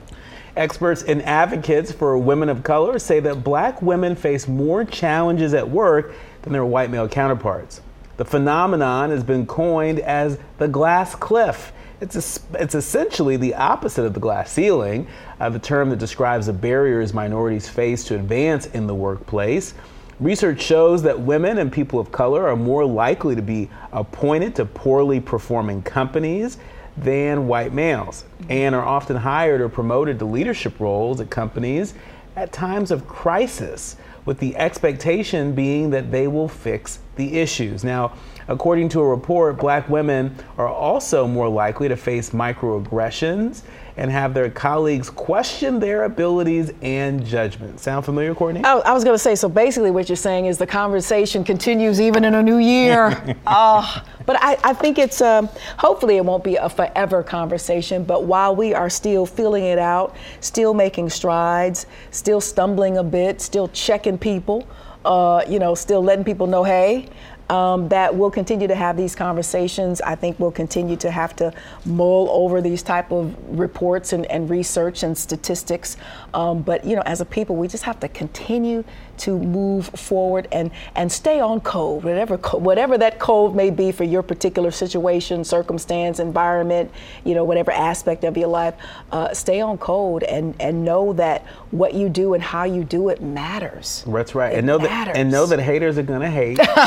[0.55, 5.69] Experts and advocates for women of color say that black women face more challenges at
[5.69, 7.81] work than their white male counterparts.
[8.15, 11.73] The phenomenon has been coined as the glass cliff.
[11.99, 15.07] It's, a, it's essentially the opposite of the glass ceiling,
[15.39, 19.73] uh, the term that describes the barriers minorities face to advance in the workplace.
[20.19, 24.65] Research shows that women and people of color are more likely to be appointed to
[24.65, 26.57] poorly performing companies
[26.97, 31.93] than white males and are often hired or promoted to leadership roles at companies
[32.35, 37.83] at times of crisis with the expectation being that they will fix the issues.
[37.83, 38.13] Now,
[38.47, 43.63] according to a report, black women are also more likely to face microaggressions
[43.97, 47.79] and have their colleagues question their abilities and judgment.
[47.79, 48.63] Sound familiar, Courtney?
[48.63, 51.99] I, I was going to say, so basically what you're saying is the conversation continues
[51.99, 53.35] even in a new year.
[53.47, 58.25] uh, but I, I, think it's, um, hopefully it won't be a forever conversation, but
[58.25, 63.67] while we are still feeling it out, still making strides, still stumbling a bit, still
[63.69, 64.67] checking people,
[65.05, 67.09] uh, you know, still letting people know, hey,
[67.49, 70.01] um, that we'll continue to have these conversations.
[70.01, 71.53] I think we'll continue to have to
[71.85, 75.97] mull over these type of reports and, and research and statistics.
[76.33, 78.83] Um, but you know, as a people, we just have to continue
[79.19, 84.03] to move forward and and stay on code, whatever whatever that code may be for
[84.03, 86.91] your particular situation, circumstance, environment,
[87.23, 88.75] you know, whatever aspect of your life.
[89.11, 93.09] Uh, stay on code and and know that what you do and how you do
[93.09, 94.03] it matters.
[94.07, 95.13] That's right, it and know matters.
[95.13, 96.57] that and know that haters are gonna hate.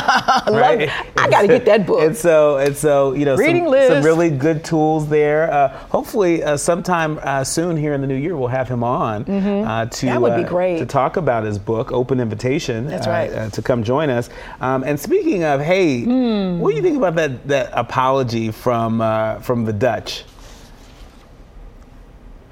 [0.48, 0.90] right?
[1.16, 2.02] I got to get that book.
[2.02, 3.92] And so and so you know Reading some, list.
[3.92, 5.50] some really good tools there.
[5.52, 9.24] Uh, hopefully, uh, sometime uh, soon here in the new year, we'll have him on
[9.24, 9.88] mm-hmm.
[9.88, 12.86] to that would be uh, great to talk about his book, Open Invitation.
[12.86, 13.32] That's right.
[13.32, 14.30] Uh, to come join us.
[14.60, 16.58] Um, and speaking of, hey, Hmm.
[16.60, 20.24] what do you think about that that apology from uh, from the Dutch?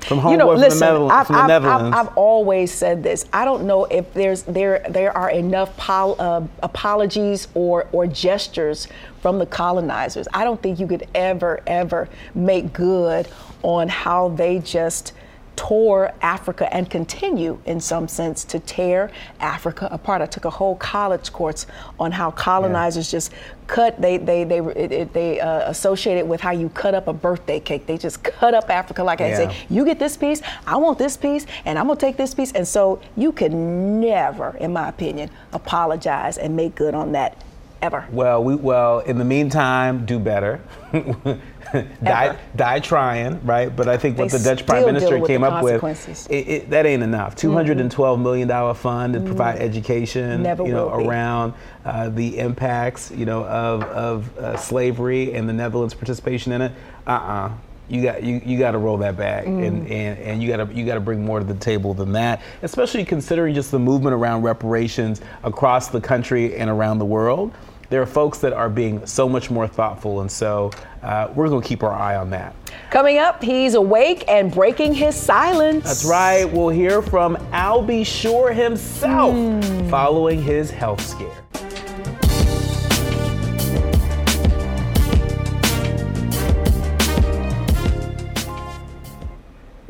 [0.01, 1.97] From you know, homeboy from, listen, the, Netherlands, I've, from the I've, Netherlands.
[1.97, 3.27] I've, I've always said this.
[3.33, 8.89] I don't know if there's there there are enough pol, uh, apologies or or gestures
[9.21, 10.27] from the colonizers.
[10.33, 13.29] I don't think you could ever ever make good
[13.63, 15.13] on how they just
[15.59, 20.23] tore Africa and continue, in some sense, to tear Africa apart.
[20.23, 21.67] I took a whole college course
[21.99, 23.17] on how colonizers yeah.
[23.17, 23.33] just
[23.67, 24.01] cut.
[24.01, 27.13] They they they it, it, they uh, associate it with how you cut up a
[27.13, 27.87] birthday cake.
[27.87, 31.17] They just cut up Africa like I say, you get this piece, I want this
[31.17, 32.53] piece, and I'm gonna take this piece.
[32.53, 37.43] And so you could never, in my opinion, apologize and make good on that
[37.83, 38.07] ever.
[38.13, 40.61] Well, we well in the meantime, do better.
[42.03, 43.75] die, die trying, right?
[43.75, 46.87] But I think they what the Dutch Prime Minister came up with, it, it, that
[46.87, 47.35] ain't enough.
[47.37, 49.29] Two hundred and twelve million dollar fund to mm-hmm.
[49.29, 51.55] provide education, Never you know, around
[51.85, 56.73] uh, the impacts, you know, of of uh, slavery and the Netherlands' participation in it.
[57.07, 57.47] Uh uh-uh.
[57.47, 57.53] uh
[57.91, 59.67] you got you, you got to roll that back mm.
[59.67, 62.13] and, and, and you got to you got to bring more to the table than
[62.13, 67.51] that especially considering just the movement around reparations across the country and around the world
[67.91, 70.71] there are folks that are being so much more thoughtful, and so
[71.03, 72.55] uh, we're going to keep our eye on that.
[72.91, 75.85] Coming up, he's awake and breaking his silence.
[75.85, 76.45] That's right.
[76.45, 78.05] We'll hear from Al B.
[78.05, 79.91] Sure himself mm.
[79.91, 81.29] following his health scare.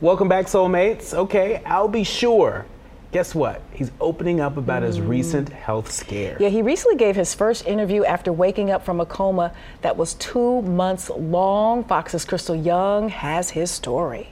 [0.01, 1.13] Welcome back, soulmates.
[1.13, 2.05] Okay, Al B.
[3.09, 3.63] Sure guess what?
[3.73, 4.87] He's opening up about mm.
[4.87, 6.37] his recent health scare.
[6.41, 10.15] Yeah, he recently gave his first interview after waking up from a coma that was
[10.15, 11.85] two months long.
[11.85, 14.29] Fox's Crystal Young has his story.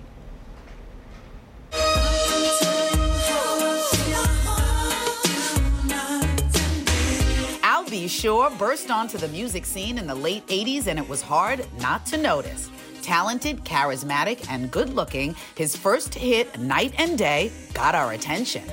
[7.62, 8.08] Al B.
[8.08, 12.04] Sure burst onto the music scene in the late 80s, and it was hard not
[12.06, 12.70] to notice.
[13.06, 18.64] Talented, charismatic, and good looking, his first hit, Night and Day, got our attention.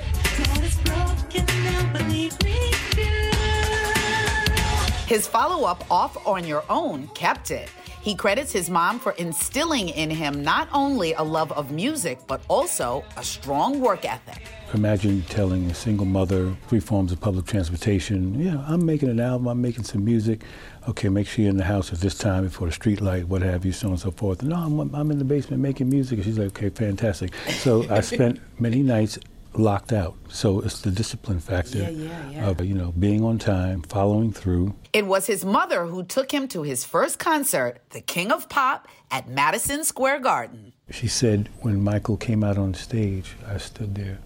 [5.06, 7.70] His follow up, Off on Your Own, kept it.
[8.04, 12.42] He credits his mom for instilling in him not only a love of music, but
[12.48, 14.42] also a strong work ethic.
[14.74, 19.46] Imagine telling a single mother three forms of public transportation, yeah, I'm making an album,
[19.46, 20.42] I'm making some music.
[20.86, 23.40] Okay, make sure you're in the house at this time before the street light, what
[23.40, 24.42] have you, so on and so forth.
[24.42, 26.18] No, I'm, I'm in the basement making music.
[26.18, 27.34] And she's like, okay, fantastic.
[27.52, 29.18] So I spent many nights
[29.54, 30.14] locked out.
[30.28, 32.50] So it's the discipline factor yeah, yeah, yeah.
[32.50, 34.74] of, you know, being on time, following through.
[34.94, 38.86] It was his mother who took him to his first concert, The King of Pop,
[39.10, 40.72] at Madison Square Garden.
[40.88, 44.20] She said when Michael came out on stage, I stood there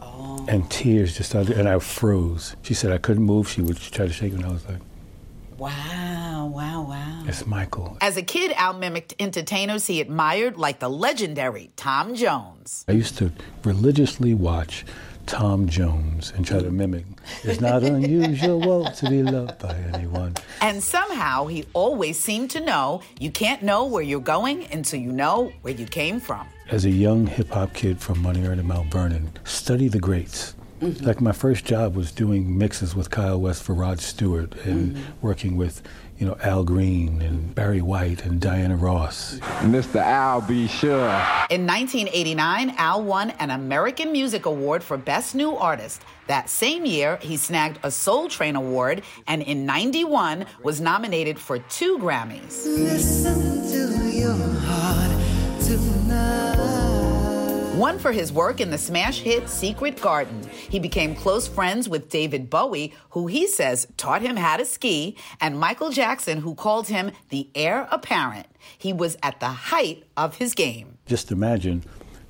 [0.00, 0.46] oh.
[0.48, 2.56] and tears just started, and I froze.
[2.62, 3.50] She said I couldn't move.
[3.50, 4.80] She would try to shake me, and I was like,
[5.58, 7.24] Wow, wow, wow.
[7.26, 7.98] It's Michael.
[8.00, 12.86] As a kid, Al mimicked entertainers he admired, like the legendary Tom Jones.
[12.88, 13.30] I used to
[13.62, 14.86] religiously watch
[15.26, 17.04] Tom Jones and try to mimic.
[17.44, 20.34] It's not unusual to be loved by anyone.
[20.60, 25.12] And somehow he always seemed to know you can't know where you're going until you
[25.12, 26.46] know where you came from.
[26.70, 30.54] As a young hip hop kid from Money Earned in Mount Vernon, study the greats.
[30.80, 31.04] Mm-hmm.
[31.04, 35.02] Like my first job was doing mixes with Kyle West for Rod Stewart and mm-hmm.
[35.20, 35.80] working with
[36.22, 39.40] you know, Al Green and Barry White and Diana Ross.
[39.62, 39.96] Mr.
[39.96, 40.68] Al B.
[40.68, 41.10] Sure.
[41.50, 46.02] In 1989, Al won an American Music Award for Best New Artist.
[46.28, 51.58] That same year, he snagged a Soul Train Award and in 91 was nominated for
[51.58, 52.66] two Grammys.
[52.66, 55.10] Listen to your heart
[55.60, 56.81] tonight.
[57.76, 60.42] One for his work in the smash hit Secret Garden.
[60.68, 65.16] He became close friends with David Bowie, who he says taught him how to ski,
[65.40, 68.46] and Michael Jackson, who called him the heir apparent.
[68.76, 70.98] He was at the height of his game.
[71.06, 71.82] Just imagine,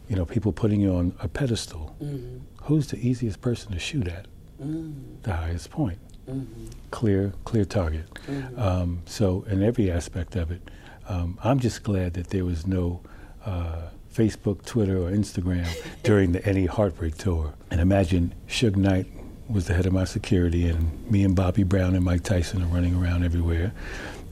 [0.09, 1.97] you know, people putting you on a pedestal.
[2.01, 2.39] Mm-hmm.
[2.67, 4.29] Who's the easiest person to shoot at?
[4.63, 5.23] Mm-hmm.
[5.23, 5.99] The highest point.
[6.29, 6.67] Mm-hmm.
[6.93, 8.09] Clear, clear target.
[8.29, 8.61] Mm-hmm.
[8.61, 10.71] Um, so, in every aspect of it,
[11.09, 13.03] um, I'm just glad that there was no.
[13.45, 15.67] Uh, Facebook, Twitter, or Instagram
[16.03, 17.55] during the Any Heartbreak tour.
[17.71, 19.07] And imagine Suge Knight
[19.49, 22.67] was the head of my security, and me and Bobby Brown and Mike Tyson are
[22.67, 23.73] running around everywhere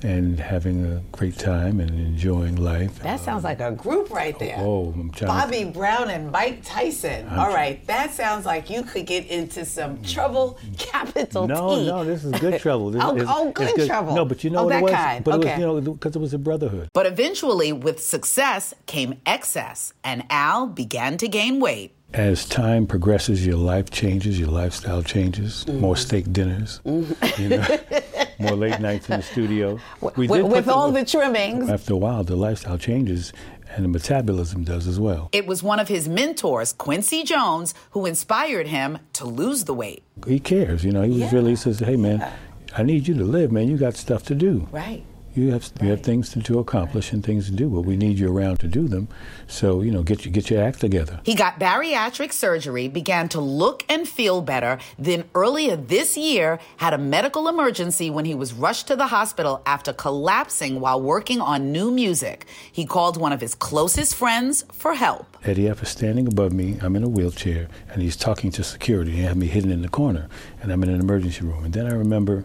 [0.03, 2.99] and having a great time and enjoying life.
[3.01, 4.57] That sounds like a group right there.
[4.59, 5.71] Oh, I'm trying Bobby to...
[5.71, 7.29] Brown and Mike Tyson.
[7.29, 11.87] I'm All right, that sounds like you could get into some trouble, capital no, T.
[11.87, 12.91] No, no, this is good trouble.
[12.91, 14.15] This oh, is, oh, good, good, trouble.
[14.15, 14.93] No, but you know oh, what it was?
[14.93, 15.25] Kind.
[15.25, 15.49] But okay.
[15.49, 16.89] it was, you know, because it was a brotherhood.
[16.93, 21.95] But eventually, with success came excess, and Al began to gain weight.
[22.13, 25.65] As time progresses, your life changes, your lifestyle changes.
[25.65, 25.81] Mm-hmm.
[25.81, 27.43] More steak dinners, mm-hmm.
[27.43, 29.79] you know, more late nights in the studio.
[30.17, 31.69] We with, with all the, the trimmings.
[31.69, 33.33] After a while, the lifestyle changes,
[33.77, 35.29] and the metabolism does as well.
[35.33, 40.03] It was one of his mentors, Quincy Jones, who inspired him to lose the weight.
[40.27, 41.03] He cares, you know.
[41.03, 41.31] He was yeah.
[41.33, 42.33] really says, "Hey, man, yeah.
[42.77, 43.69] I need you to live, man.
[43.69, 45.05] You got stuff to do." Right.
[45.35, 48.19] You have you have things to, to accomplish and things to do, but we need
[48.19, 49.07] you around to do them.
[49.47, 51.21] So you know, get you get your act together.
[51.25, 54.79] He got bariatric surgery, began to look and feel better.
[54.99, 59.63] Then earlier this year, had a medical emergency when he was rushed to the hospital
[59.67, 62.47] after collapsing while working on new music.
[62.73, 65.37] He called one of his closest friends for help.
[65.45, 66.77] Eddie F is standing above me.
[66.83, 69.13] I'm in a wheelchair, and he's talking to security.
[69.13, 70.29] He had me hidden in the corner,
[70.61, 71.65] and I'm in an emergency room.
[71.65, 72.45] And then I remember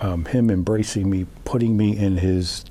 [0.00, 2.64] um, him embracing me, putting me in his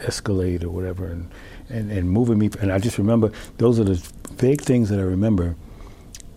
[0.00, 1.30] Escalade or whatever, and,
[1.70, 2.50] and, and moving me.
[2.60, 3.94] And I just remember those are the
[4.32, 5.56] vague things that I remember,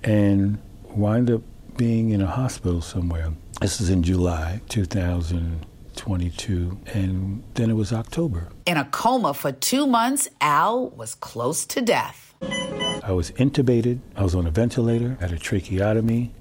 [0.04, 0.60] and
[0.96, 1.42] wind up
[1.78, 3.32] being in a hospital somewhere.
[3.62, 8.48] This is in July 2022, and then it was October.
[8.66, 12.34] In a coma for two months, Al was close to death.
[12.42, 14.00] I was intubated.
[14.16, 15.18] I was on a ventilator.
[15.20, 16.32] had a tracheotomy.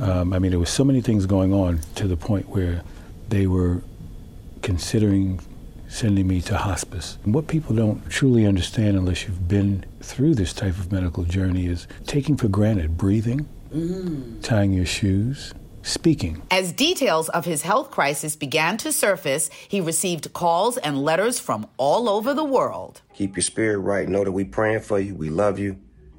[0.00, 2.82] Um, I mean, there was so many things going on to the point where
[3.28, 3.82] they were
[4.62, 5.40] considering
[5.88, 7.18] sending me to hospice.
[7.24, 11.66] And what people don't truly understand unless you've been through this type of medical journey
[11.66, 14.42] is taking for granted breathing, mm.
[14.42, 16.42] tying your shoes, speaking.
[16.50, 21.66] As details of his health crisis began to surface, he received calls and letters from
[21.76, 23.02] all over the world.
[23.14, 24.08] Keep your spirit right.
[24.08, 25.14] Know that we're praying for you.
[25.14, 25.78] We love you.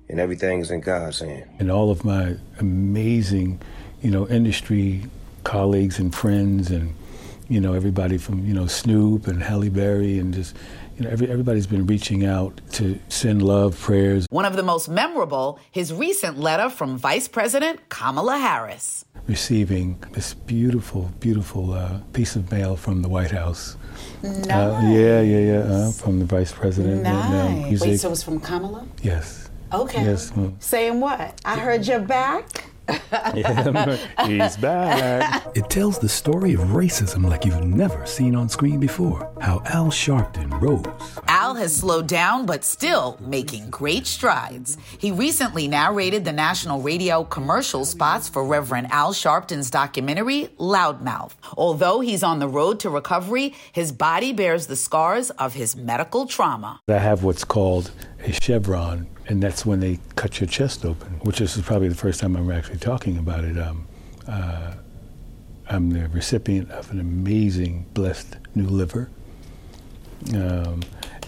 [0.09, 1.49] And everything's in God's hand.
[1.59, 3.59] And all of my amazing,
[4.01, 5.03] you know, industry
[5.43, 6.93] colleagues and friends and
[7.49, 10.55] you know everybody from you know Snoop and Halle Berry and just
[10.97, 14.25] you know every, everybody's been reaching out to send love prayers.
[14.29, 19.05] One of the most memorable, his recent letter from Vice President Kamala Harris.
[19.27, 23.77] Receiving this beautiful, beautiful uh, piece of mail from the White House.
[24.23, 24.49] Nice.
[24.49, 27.03] Uh, yeah, yeah, yeah, uh, from the Vice President.
[27.03, 27.81] Nice.
[27.81, 28.87] Wait, so it was from Kamala?
[29.01, 29.49] Yes.
[29.73, 30.03] Okay.
[30.03, 30.31] Yes.
[30.59, 31.41] Saying what?
[31.43, 32.69] I heard you're back.
[34.25, 35.45] He's back.
[35.55, 39.31] It tells the story of racism like you've never seen on screen before.
[39.41, 40.85] How Al Sharpton rose.
[41.27, 44.77] Al has slowed down, but still making great strides.
[44.97, 51.33] He recently narrated the national radio commercial spots for Reverend Al Sharpton's documentary, Loudmouth.
[51.57, 56.25] Although he's on the road to recovery, his body bears the scars of his medical
[56.25, 56.79] trauma.
[56.87, 61.41] I have what's called a chevron and that's when they cut your chest open, which
[61.41, 63.57] is probably the first time I'm actually talking about it.
[63.57, 63.87] Um,
[64.27, 64.73] uh,
[65.69, 69.09] I'm the recipient of an amazing, blessed new liver.
[70.33, 70.81] Um,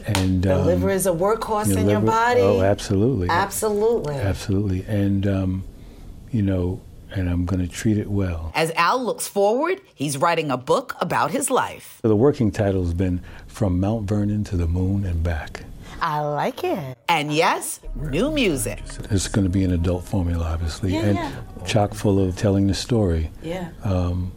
[0.05, 2.41] and the um, liver is a workhorse in liver, your body.
[2.41, 4.85] Oh, absolutely, absolutely, absolutely.
[4.87, 5.63] And um,
[6.31, 6.81] you know,
[7.11, 8.51] and I'm going to treat it well.
[8.55, 11.99] As Al looks forward, he's writing a book about his life.
[12.01, 15.65] The working title has been "From Mount Vernon to the Moon and Back."
[16.01, 16.97] I like it.
[17.07, 18.81] And yes, new music.
[19.09, 21.31] It's going to be an adult formula, obviously, yeah, and yeah.
[21.65, 23.31] chock full of telling the story.
[23.41, 23.69] Yeah.
[23.83, 24.31] Um,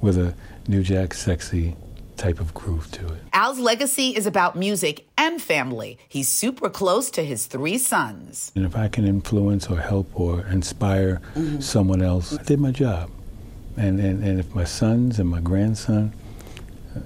[0.00, 0.34] with a
[0.66, 1.76] new jack sexy
[2.16, 3.22] type of groove to it.
[3.32, 5.98] Al's legacy is about music and family.
[6.08, 8.52] He's super close to his three sons.
[8.54, 11.60] And if I can influence or help or inspire mm-hmm.
[11.60, 13.10] someone else, I did my job.
[13.76, 16.12] And, and, and if my sons and my grandson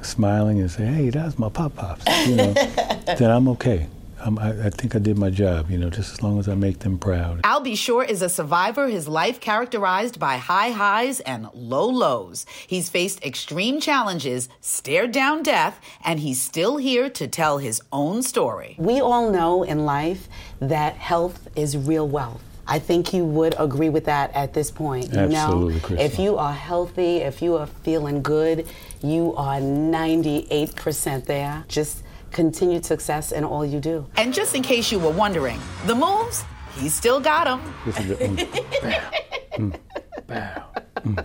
[0.03, 2.53] smiling and say, "Hey, that's my pop pops," you know,
[3.07, 3.89] then I'm okay.
[4.25, 6.55] I'm, I, I think I did my job, you know, just as long as I
[6.55, 7.41] make them proud.
[7.45, 7.77] Al B.
[7.77, 12.47] Sure is a survivor, his life characterized by high highs and low lows.
[12.67, 18.23] He's faced extreme challenges, stared down death, and he's still here to tell his own
[18.23, 18.77] story.
[18.79, 20.27] We all know in life
[20.59, 22.43] that health is real wealth.
[22.67, 25.13] I think you would agree with that at this point.
[25.13, 26.07] You Absolutely, know, Crystal.
[26.07, 28.67] if you are healthy, if you are feeling good,
[29.03, 31.65] you are 98% there.
[31.69, 34.07] Just continued success in all you do.
[34.17, 36.45] And just in case you were wondering, the moves,
[36.79, 37.75] he still got them.
[37.87, 38.37] Listen to mm,
[39.53, 39.79] mm,
[40.27, 40.65] bow,
[41.01, 41.25] mm.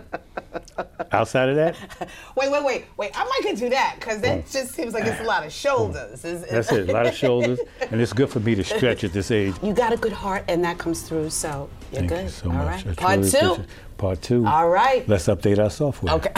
[1.12, 1.76] Outside of that?
[2.36, 3.10] wait, wait, wait, wait.
[3.14, 4.52] I might get do that because that mm.
[4.52, 6.22] just seems like it's a lot of shoulders.
[6.22, 6.48] Mm.
[6.48, 7.58] That's it, a lot of shoulders,
[7.90, 9.54] and it's good for me to stretch at this age.
[9.62, 11.30] You got a good heart, and that comes through.
[11.30, 12.24] So you're Thank good.
[12.24, 12.84] You so All much.
[12.84, 12.96] right.
[12.96, 13.64] Part two.
[13.96, 14.46] Part two.
[14.46, 15.06] All right.
[15.08, 16.14] Let's update our software.
[16.14, 16.32] Okay.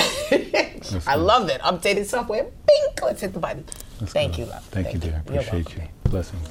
[1.06, 1.60] I love it.
[1.60, 2.44] Updated software.
[2.44, 3.02] Bink.
[3.02, 3.64] Let's hit the button.
[4.00, 4.38] Let's Thank go.
[4.42, 4.64] you, love.
[4.64, 5.22] Thank, Thank you, dear.
[5.24, 5.82] Appreciate you.
[6.04, 6.48] Blessings.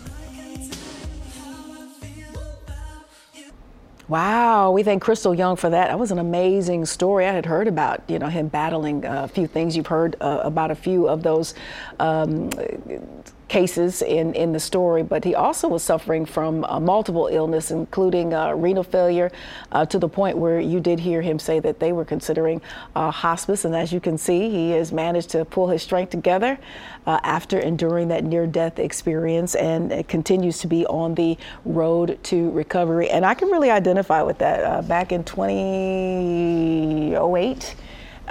[4.12, 5.88] Wow, we thank Crystal Young for that.
[5.88, 7.26] That was an amazing story.
[7.26, 9.78] I had heard about you know him battling a few things.
[9.78, 11.53] You've heard uh, about a few of those
[11.97, 12.49] um,
[13.52, 18.34] cases in, in the story, but he also was suffering from uh, multiple illness, including
[18.34, 19.30] uh, renal failure,
[19.74, 22.62] uh, to the point where you did hear him say that they were considering
[22.95, 23.66] uh, hospice.
[23.66, 26.58] And as you can see, he has managed to pull his strength together
[27.06, 32.52] uh, after enduring that near death experience and continues to be on the road to
[32.52, 33.10] recovery.
[33.10, 34.64] And I can really identify with that.
[34.64, 37.76] Uh, back in 2008,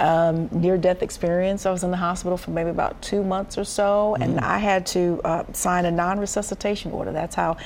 [0.01, 1.65] um, near death experience.
[1.65, 4.43] I was in the hospital for maybe about two months or so, and Mm.
[4.43, 7.11] I had to uh, sign a non resuscitation order.
[7.11, 7.57] That's how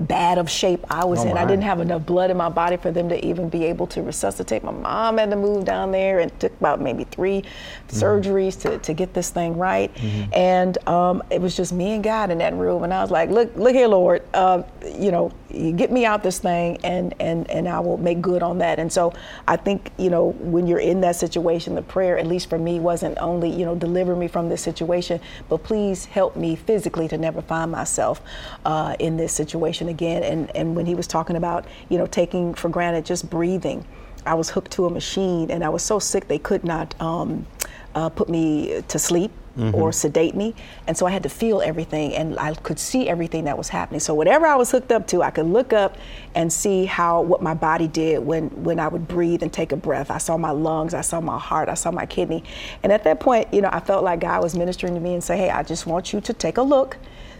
[0.00, 1.38] bad of shape I was Oh, in.
[1.38, 4.02] I didn't have enough blood in my body for them to even be able to
[4.02, 4.62] resuscitate.
[4.64, 7.44] My mom had to move down there and took about maybe three
[7.88, 9.90] surgeries to, to get this thing right.
[10.32, 12.82] And um, it was just me and God in that room.
[12.84, 14.62] And I was like, look, look here, Lord, uh,
[14.94, 18.42] you know, you get me out this thing and, and, and I will make good
[18.42, 18.78] on that.
[18.78, 19.12] And so
[19.46, 22.80] I think, you know, when you're in that situation, the prayer, at least for me,
[22.80, 27.18] wasn't only, you know, deliver me from this situation, but please help me physically to
[27.18, 28.20] never find myself
[28.64, 30.22] uh, in this situation again.
[30.22, 33.84] And, and when he was talking about, you know, taking for granted just breathing,
[34.24, 37.46] I was hooked to a machine and I was so sick they could not um,
[37.94, 39.32] uh, put me to sleep
[39.74, 40.54] or sedate me.
[40.86, 44.00] And so I had to feel everything and I could see everything that was happening.
[44.00, 45.96] So whatever I was hooked up to, I could look up
[46.34, 49.76] and see how what my body did when, when I would breathe and take a
[49.76, 50.10] breath.
[50.10, 52.44] I saw my lungs, I saw my heart, I saw my kidney.
[52.82, 55.22] And at that point, you know, I felt like God was ministering to me and
[55.22, 56.96] say, hey, I just want you to take a look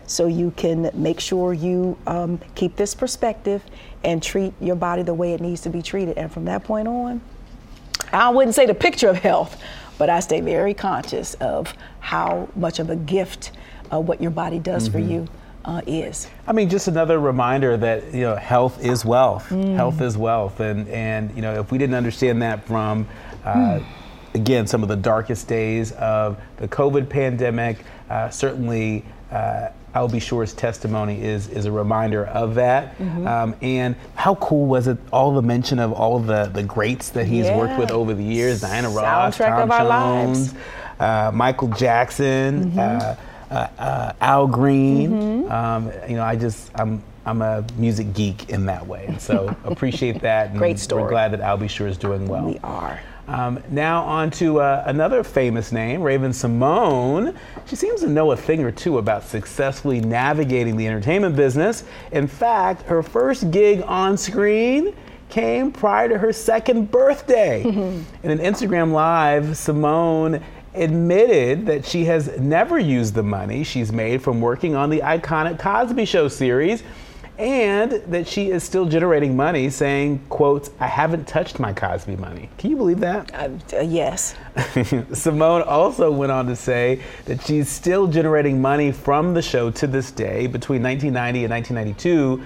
[0.07, 3.63] so you can make sure you um, keep this perspective
[4.05, 6.19] and treat your body the way it needs to be treated.
[6.19, 7.21] And from that point on,
[8.13, 9.63] I wouldn't say the picture of health,
[9.99, 13.53] but I stay very conscious of how much of a gift
[13.93, 15.28] uh, what your body does for you
[15.64, 16.28] uh, is.
[16.47, 19.49] I mean, just another reminder that you know, health is wealth.
[19.51, 19.76] Mm.
[19.76, 23.07] Health is wealth, and and you know, if we didn't understand that from,
[23.45, 23.80] uh,
[24.34, 27.78] again, some of the darkest days of the COVID pandemic,
[28.11, 29.05] uh, certainly.
[29.95, 30.18] Al B.
[30.20, 32.97] Sure's testimony is is a reminder of that.
[32.99, 33.26] Mm-hmm.
[33.26, 34.97] Um, and how cool was it?
[35.12, 38.61] All the mention of all the the greats that he's worked with over the years:
[38.62, 40.53] Diana Ross, Soundtrack Tom of our lives.
[40.53, 40.62] Jones,
[41.01, 42.78] uh, Michael Jackson, Mm-hmm.
[42.78, 43.16] uh,
[43.51, 45.51] uh, uh, Al Green.
[45.51, 49.55] Um, you know, I just I'm I'm a music geek in that way, and so
[49.64, 50.55] appreciate that.
[50.57, 51.03] Great story.
[51.03, 51.68] We're glad that Al B.
[51.68, 52.47] Sure is doing well.
[52.47, 52.99] We are.
[53.29, 57.37] Um, now on to uh, another famous name, Raven-Symoné.
[57.66, 61.85] She seems to know a thing or two about successfully navigating the entertainment business.
[62.11, 64.95] In fact, her first gig on screen
[65.29, 67.62] came prior to her second birthday.
[68.23, 70.43] In an Instagram Live, Simone
[70.75, 75.59] admitted that she has never used the money she's made from working on the iconic
[75.59, 76.83] Cosby Show series
[77.39, 82.49] and that she is still generating money saying quotes i haven't touched my cosby money
[82.59, 84.35] can you believe that Uh, uh, yes.
[85.12, 89.87] simone also went on to say that she's still generating money from the show to
[89.87, 92.43] this day between 1990 and 1992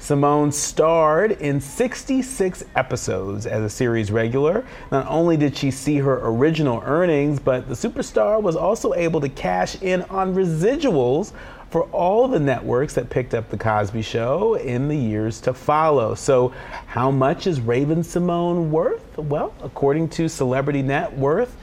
[0.00, 4.64] Simone starred in 66 episodes as a series regular.
[4.92, 9.28] Not only did she see her original earnings, but the superstar was also able to
[9.28, 11.32] cash in on residuals
[11.70, 16.14] for all the networks that picked up The Cosby Show in the years to follow.
[16.14, 16.52] So,
[16.86, 19.18] how much is Raven-Symoné worth?
[19.18, 21.56] Well, according to Celebrity Net Worth,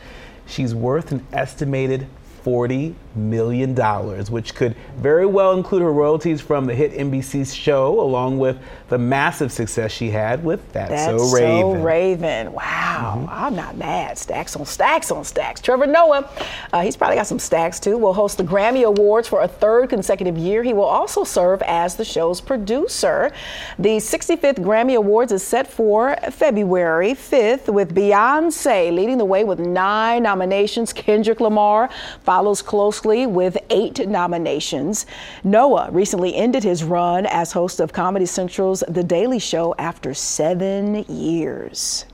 [0.45, 2.07] she's worth an estimated
[2.43, 7.99] $40 million, dollars, which could very well include her royalties from the hit NBC show,
[7.99, 8.57] along with
[8.89, 11.61] the massive success she had with That's, That's So Raven.
[11.61, 12.53] So Raven.
[12.53, 13.27] Wow.
[13.29, 14.17] I'm not mad.
[14.17, 15.61] Stacks on stacks on stacks.
[15.61, 16.29] Trevor Noah,
[16.71, 19.89] uh, he's probably got some stacks too, will host the Grammy Awards for a third
[19.89, 20.63] consecutive year.
[20.63, 23.31] He will also serve as the show's producer.
[23.79, 29.59] The 65th Grammy Awards is set for February 5th with Beyonce leading the way with
[29.59, 30.93] nine nominations.
[30.93, 31.89] Kendrick Lamar
[32.23, 35.05] follows closely with eight nominations.
[35.43, 41.05] Noah recently ended his run as host of Comedy Central's The Daily Show after seven
[41.07, 42.05] years.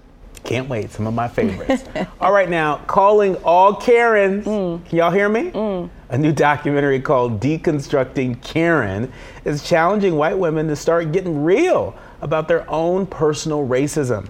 [0.44, 0.92] Can't wait.
[0.92, 1.86] Some of my favorites.
[2.20, 4.46] all right, now, calling all Karens.
[4.46, 4.86] Mm.
[4.86, 5.52] Can y'all hear me?
[6.10, 9.12] A new documentary called Deconstructing Karen
[9.46, 14.28] is challenging white women to start getting real about their own personal racism.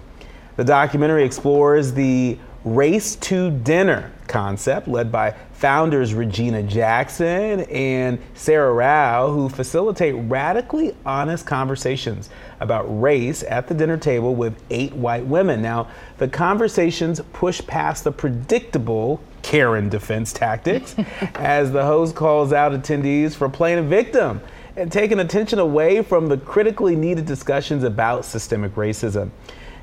[0.56, 8.76] The documentary explores the race to dinner concept led by founders Regina Jackson and Saira
[8.76, 15.24] Rao, who facilitate radically honest conversations about race at the dinner table with eight white
[15.24, 15.62] women.
[15.62, 15.88] Now,
[16.18, 20.96] the conversations push past the predictable Karen defense tactics
[21.36, 24.40] as the host calls out attendees for playing a victim
[24.74, 29.30] and taking attention away from the critically needed discussions about systemic racism.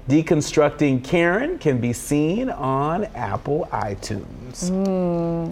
[0.10, 4.36] Deconstructing Karen can be seen on Apple iTunes.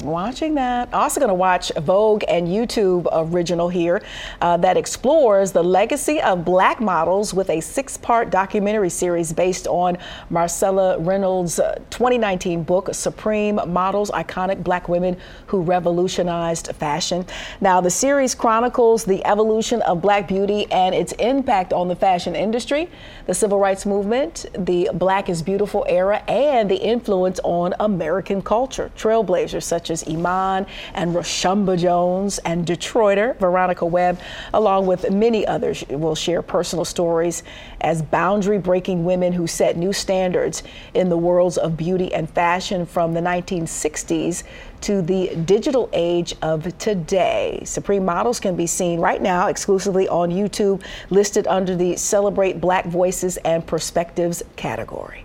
[0.04, 0.92] Watching that.
[0.92, 4.02] Also, going to watch Vogue and YouTube original here
[4.42, 9.68] uh, that explores the legacy of black models with a six part documentary series based
[9.68, 10.00] on
[10.32, 17.28] Marcellas Reynolds' uh, 2019 book, Supreme Models Iconic Black Women Who Revolutionized Fashion.
[17.62, 22.36] Now, the series chronicles the evolution of black beauty and its impact on the fashion
[22.36, 22.90] industry,
[23.28, 28.92] the civil rights movement, the Black is Beautiful era and the influence on American culture.
[28.98, 34.20] Trailblazers such as Iman and Roshumba Jones and Detroiter Veronica Webb,
[34.54, 37.44] along with many others, will share personal stories
[37.82, 40.64] as boundary breaking women who set new standards
[40.94, 44.44] in the worlds of beauty and fashion from the 1960s
[44.82, 47.62] to the digital age of today.
[47.66, 52.86] Supreme models can be seen right now exclusively on YouTube, listed under the Celebrate Black
[52.86, 55.24] Voices and Perspectives category.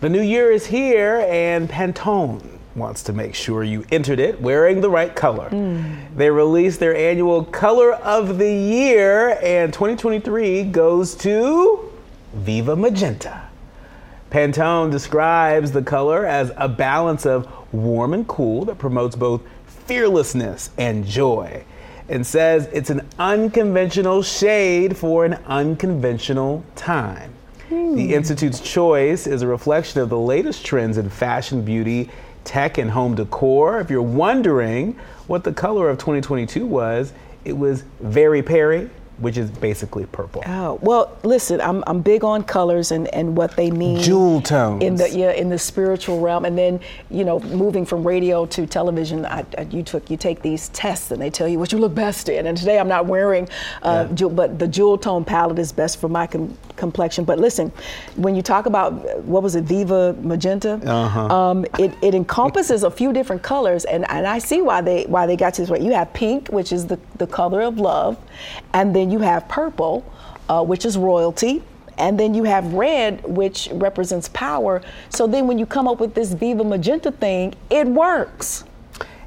[0.00, 4.80] The new year is here, and Pantone wants to make sure you entered it wearing
[4.80, 5.50] the right color.
[5.50, 6.16] Mm.
[6.16, 11.90] They released their annual Color of the Year, and 2023 goes to
[12.34, 13.42] Viva Magenta.
[14.30, 20.70] Pantone describes the color as a balance of warm and cool that promotes both fearlessness
[20.78, 21.64] and joy
[22.08, 27.32] and says it's an unconventional shade for an unconventional time.
[27.68, 27.94] Hmm.
[27.94, 32.10] The Institute's choice is a reflection of the latest trends in fashion, beauty,
[32.44, 33.80] tech, and home decor.
[33.80, 37.12] If you're wondering what the color of 2022 was,
[37.44, 40.42] it was Very Peri which is basically purple.
[40.46, 44.00] Oh well, listen, I'm, I'm big on colors and, and what they mean.
[44.00, 44.82] Jewel tones.
[44.82, 48.66] In the yeah in the spiritual realm, and then you know moving from radio to
[48.66, 51.78] television, I, I, you took you take these tests and they tell you what you
[51.78, 52.46] look best in.
[52.46, 53.48] And today I'm not wearing,
[53.82, 54.14] uh, yeah.
[54.14, 57.24] jewel, but the jewel tone palette is best for my com- complexion.
[57.24, 57.70] But listen,
[58.16, 58.92] when you talk about
[59.24, 61.26] what was it, Viva Magenta, uh-huh.
[61.26, 65.26] um, it, it encompasses a few different colors, and, and I see why they why
[65.26, 65.80] they got to this way.
[65.80, 68.16] You have pink, which is the the color of love,
[68.72, 70.04] and then you have purple,
[70.48, 71.62] uh, which is royalty.
[71.98, 74.80] And then you have red, which represents power.
[75.10, 78.64] So then when you come up with this Viva Magenta thing, it works.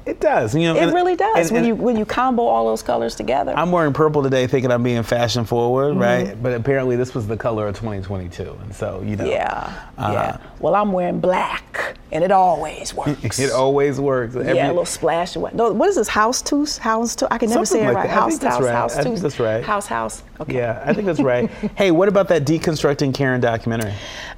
[0.06, 0.54] It does.
[0.54, 3.14] You know, it and, really does and, when you when you combo all those colors
[3.14, 3.54] together.
[3.56, 6.00] I'm wearing purple today, thinking I'm being fashion forward, mm-hmm.
[6.00, 6.42] right?
[6.42, 9.24] But apparently, this was the color of 2022, and so you know.
[9.24, 9.72] Yeah.
[9.96, 10.36] Uh, yeah.
[10.60, 13.38] Well, I'm wearing black, and it always works.
[13.38, 14.36] it always works.
[14.36, 15.54] Every, yeah, a little splash of what?
[15.54, 16.08] No, what is this?
[16.08, 16.76] House tooth?
[16.76, 17.28] House tooth?
[17.30, 18.06] I can never say it like right.
[18.08, 18.14] That.
[18.14, 18.72] House, house, right.
[18.72, 19.64] house, think that's right.
[19.64, 20.22] House, house.
[20.40, 20.56] Okay.
[20.56, 21.48] Yeah, I think that's right.
[21.76, 23.94] hey, what about that deconstructing Karen documentary?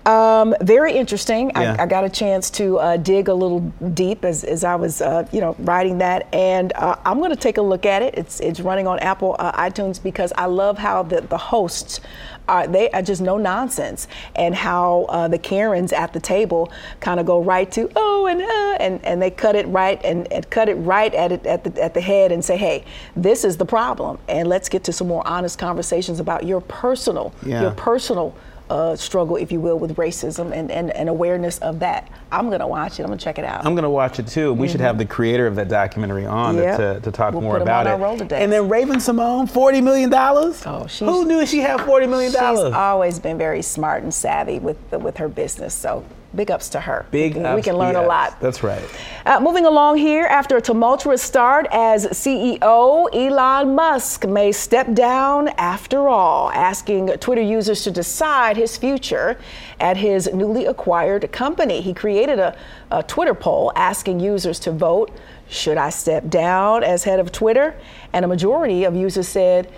[0.06, 1.50] Um, very interesting.
[1.50, 1.76] Yeah.
[1.78, 3.60] I, I, got a chance to uh, dig a little
[3.92, 7.36] deep as, as I was, uh, you know, writing that, and uh, I'm going to
[7.36, 8.14] take a look at it.
[8.16, 12.00] It's it's running on Apple uh, iTunes because I love how the the hosts
[12.48, 17.20] are they are just no nonsense, and how uh, the Karens at the table kind
[17.20, 20.48] of go right to oh and uh, and and they cut it right and, and
[20.50, 22.84] cut it right at it at the at the head and say hey
[23.14, 27.32] this is the problem and let's get to some more honest conversations about your personal
[27.44, 27.62] yeah.
[27.62, 28.34] your personal
[28.70, 32.10] uh, struggle, if you will, with racism and, and, and awareness of that.
[32.32, 33.02] I'm going to watch it.
[33.02, 33.64] I'm going to check it out.
[33.64, 34.52] I'm going to watch it too.
[34.52, 34.72] We mm-hmm.
[34.72, 36.76] should have the creator of that documentary on yep.
[36.76, 38.32] to, to talk we'll more about it.
[38.32, 40.12] And then Raven-Symoné, $40 million?
[40.14, 42.32] Oh, she's, Who knew she had $40 million?
[42.32, 45.74] She's always been very smart and savvy with, with her business.
[45.74, 46.04] So
[46.34, 47.06] big ups to her.
[47.10, 48.40] Big we, ups, we can learn a lot.
[48.40, 48.82] That's right.
[49.24, 55.48] Uh, moving along here, after a tumultuous start as CEO, Elon Musk may step down
[55.56, 59.38] after all, asking Twitter users to decide his future
[59.80, 61.80] at his newly acquired company.
[61.80, 62.56] He created a,
[62.90, 65.10] a Twitter poll asking users to vote
[65.48, 67.76] should I step down as head of Twitter?
[68.12, 69.70] And a majority of users said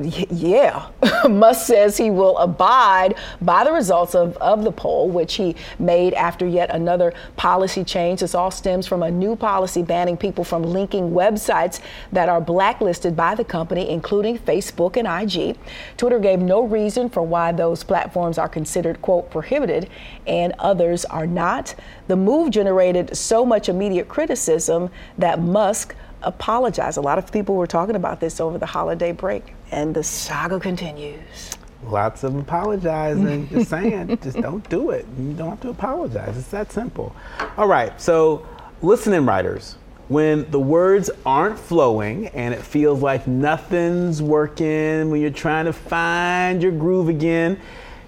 [0.00, 0.88] yeah,
[1.28, 6.14] Musk says he will abide by the results of, of the poll, which he made
[6.14, 8.20] after yet another policy change.
[8.20, 11.80] This all stems from a new policy banning people from linking websites
[12.12, 15.56] that are blacklisted by the company, including Facebook and IG.
[15.96, 19.88] Twitter gave no reason for why those platforms are considered, quote, prohibited
[20.26, 21.74] and others are not.
[22.08, 26.98] The move generated so much immediate criticism that Musk apologized.
[26.98, 30.60] A lot of people were talking about this over the holiday break and the saga
[30.60, 31.50] continues.
[31.84, 33.48] Lots of apologizing.
[33.48, 35.06] just saying, just don't do it.
[35.18, 36.36] You don't have to apologize.
[36.36, 37.14] It's that simple.
[37.56, 38.46] All right, so
[38.82, 39.76] listening writers,
[40.08, 45.72] when the words aren't flowing and it feels like nothing's working, when you're trying to
[45.72, 47.58] find your groove again,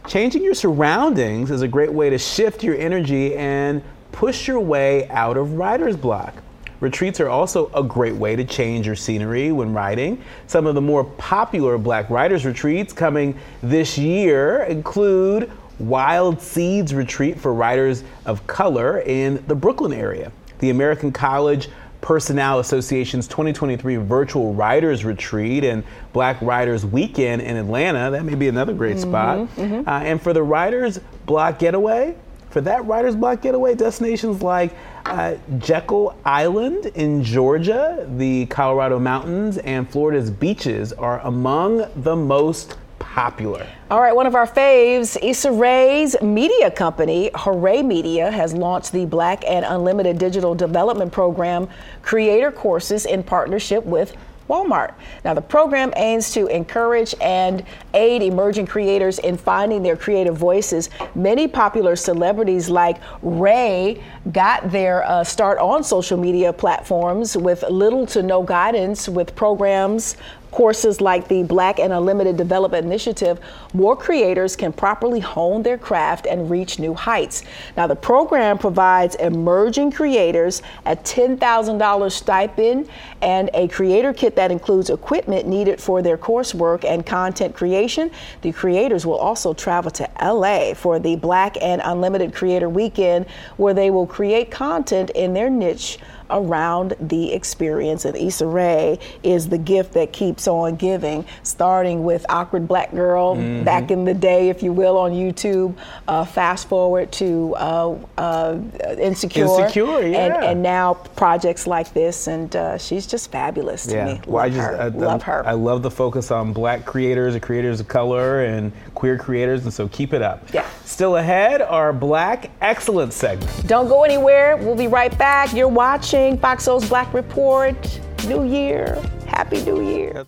[0.07, 5.09] changing your surroundings is a great way to shift your energy and push your way
[5.09, 6.35] out of writer's block.
[6.81, 10.23] Retreats are also a great way to change your scenery when writing.
[10.47, 17.39] Some of the more popular Black Writers Retreats coming this year include Wild Seeds Retreat
[17.39, 21.69] for writers of color in the Brooklyn area, the American College
[22.01, 28.11] Personnel Association's 2023 Virtual Writers Retreat and Black Writers Weekend in Atlanta.
[28.11, 29.39] That may be another great mm-hmm, spot.
[29.57, 29.89] Mm-hmm.
[29.89, 32.15] Uh, and for the Writers Block Getaway,
[32.55, 34.73] for that Writers Block Getaway, destinations like
[35.07, 42.77] uh, Jekyll Island in Georgia, the Colorado mountains, and Florida's beaches are among the most
[43.01, 43.67] popular.
[43.91, 49.05] All right, one of our faves, Issa Rae's media company, Hoorae Media, has launched the
[49.05, 51.69] Black and Unlimited Digital Development Program
[52.03, 54.17] Creator Courses in partnership with
[54.49, 54.95] Walmart.
[55.25, 57.65] Now, the program aims to encourage and
[57.95, 60.91] aid emerging creators in finding their creative voices.
[61.15, 68.07] Many popular celebrities like Rae got their uh, start on social media platforms with little
[68.07, 70.17] to no guidance with programs
[70.55, 73.41] courses like the Black and Unlimited Development Initiative,
[73.73, 77.43] more creators can properly hone their craft and reach new heights.
[77.77, 82.89] Now, the program provides emerging creators a $10,000 stipend
[83.21, 88.13] and a creator kit that includes equipment needed for their coursework and content creation.
[88.43, 93.27] The creators will also travel to LA for the Black and Unlimited Creator Weekend,
[93.57, 95.99] where they will create content in their niche
[96.35, 98.05] around the experience.
[98.05, 103.37] And Issa Rae is the gift that keeps on giving, starting with Awkward Black Girl
[103.37, 103.65] mm-hmm.
[103.65, 105.75] back in the day, if you will, on YouTube.
[106.07, 108.59] Uh, fast forward to uh, uh,
[108.99, 109.45] Insecure.
[109.45, 110.27] Insecure, yeah.
[110.27, 114.05] And, and, now projects like this, and uh, she's just fabulous to yeah.
[114.07, 114.21] me.
[114.27, 114.81] Well, I just, her.
[114.81, 115.47] I, love her.
[115.47, 119.73] I love the focus on black creators and creators of color and queer creators, and
[119.73, 120.43] so keep it up.
[120.55, 120.67] Yeah.
[120.85, 123.67] Still ahead, our Black Excellence segment.
[123.67, 124.57] Don't go anywhere.
[124.57, 125.53] We'll be right back.
[125.53, 128.01] You're watching watching Fox Soul's Black Report.
[128.27, 128.99] New Year.
[129.27, 130.25] Happy New Year.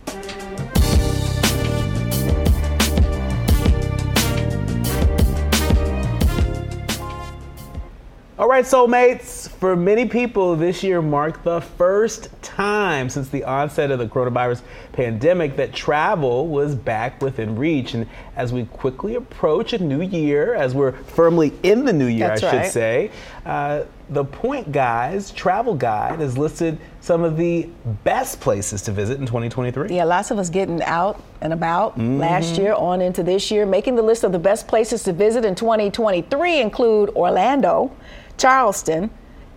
[8.37, 9.49] All right, soulmates.
[9.49, 14.61] For many people, this year marked the first time since the onset of the coronavirus
[14.93, 17.95] pandemic that travel was back within reach.
[17.95, 22.27] And as we quickly approach a new year, as we're firmly in the new year,
[22.27, 23.11] That's I should say,
[23.43, 27.69] uh, the Points Guy travel guide has listed some of the
[28.03, 29.95] best places to visit in 2023.
[29.95, 32.17] Yeah, lots of us getting out and about mm-hmm.
[32.17, 33.65] last year on into this year.
[33.65, 37.91] Making the list of the best places to visit in 2023 include Orlando.
[38.37, 39.09] Charleston,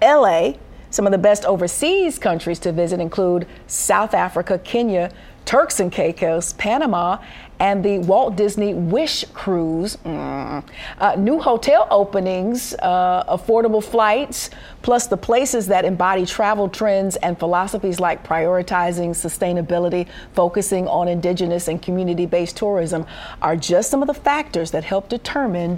[0.03, 0.55] LA.
[0.91, 5.13] Some of the best overseas countries to visit include South Africa, Kenya,
[5.45, 7.19] Turks and Caicos, Panama,
[7.61, 9.97] and the Walt Disney Wish Cruise.
[10.05, 10.65] Mm.
[10.99, 14.51] Uh, new hotel openings, uh, affordable flights,
[14.83, 21.69] plus the places that embody travel trends and philosophies like prioritizing sustainability, focusing on indigenous
[21.69, 23.07] and community based tourism
[23.43, 25.77] are just some of the factors that help determine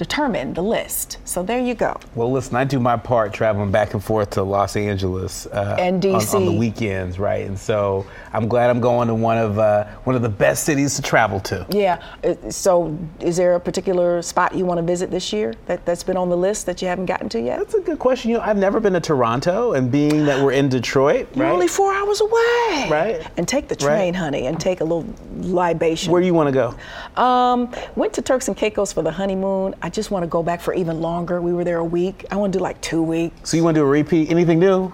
[0.00, 1.18] determine the list.
[1.26, 1.94] So there you go.
[2.14, 6.02] Well, listen, I do my part traveling back and forth to Los Angeles uh, and
[6.02, 7.46] DC on, on, the weekends, right?
[7.46, 10.96] And so I'm glad I'm going to one of uh, one of the best cities
[10.96, 11.66] to travel to.
[11.68, 12.02] Yeah.
[12.24, 16.02] Uh, so is there a particular spot you want to visit this year that, that's
[16.02, 17.58] been on the list that you haven't gotten to yet?
[17.58, 18.30] That's a good question.
[18.30, 21.52] You know, I've never been to Toronto, and being that we're in Detroit, You're right?
[21.52, 22.88] only four hours away.
[22.88, 23.26] Right.
[23.36, 24.16] And take the train, right.
[24.16, 25.04] honey, and take a little
[25.40, 26.10] libation.
[26.10, 26.74] Where do you want to
[27.16, 27.22] go?
[27.22, 29.74] Um, went to Turks and Caicos for the honeymoon.
[29.82, 31.40] I just want to go back for even longer.
[31.40, 32.24] We were there a week.
[32.30, 33.50] I want to do like two weeks.
[33.50, 34.30] So you want to do a repeat?
[34.30, 34.92] Anything new?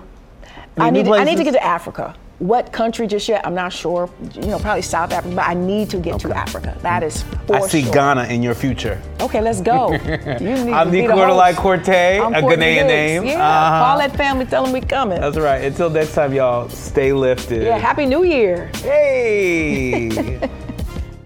[0.78, 2.14] Any I need, to, I need to get to Africa.
[2.38, 3.46] What country just yet?
[3.46, 4.10] I'm not sure.
[4.34, 6.28] You know, probably South Africa, but I need to get okay.
[6.28, 6.76] to Africa.
[6.82, 7.94] That is for I see sure.
[7.94, 9.00] Ghana in your future.
[9.20, 9.92] Okay, let's go.
[10.40, 13.24] You need I'm Quarterlife Cortez, a Ghanaian name.
[13.24, 13.84] Yeah, uh-huh.
[13.84, 15.18] call that family, tell them we coming.
[15.18, 15.64] That's right.
[15.64, 17.62] Until next time, y'all, stay lifted.
[17.62, 18.70] Yeah, Happy New Year.
[18.82, 20.50] Hey.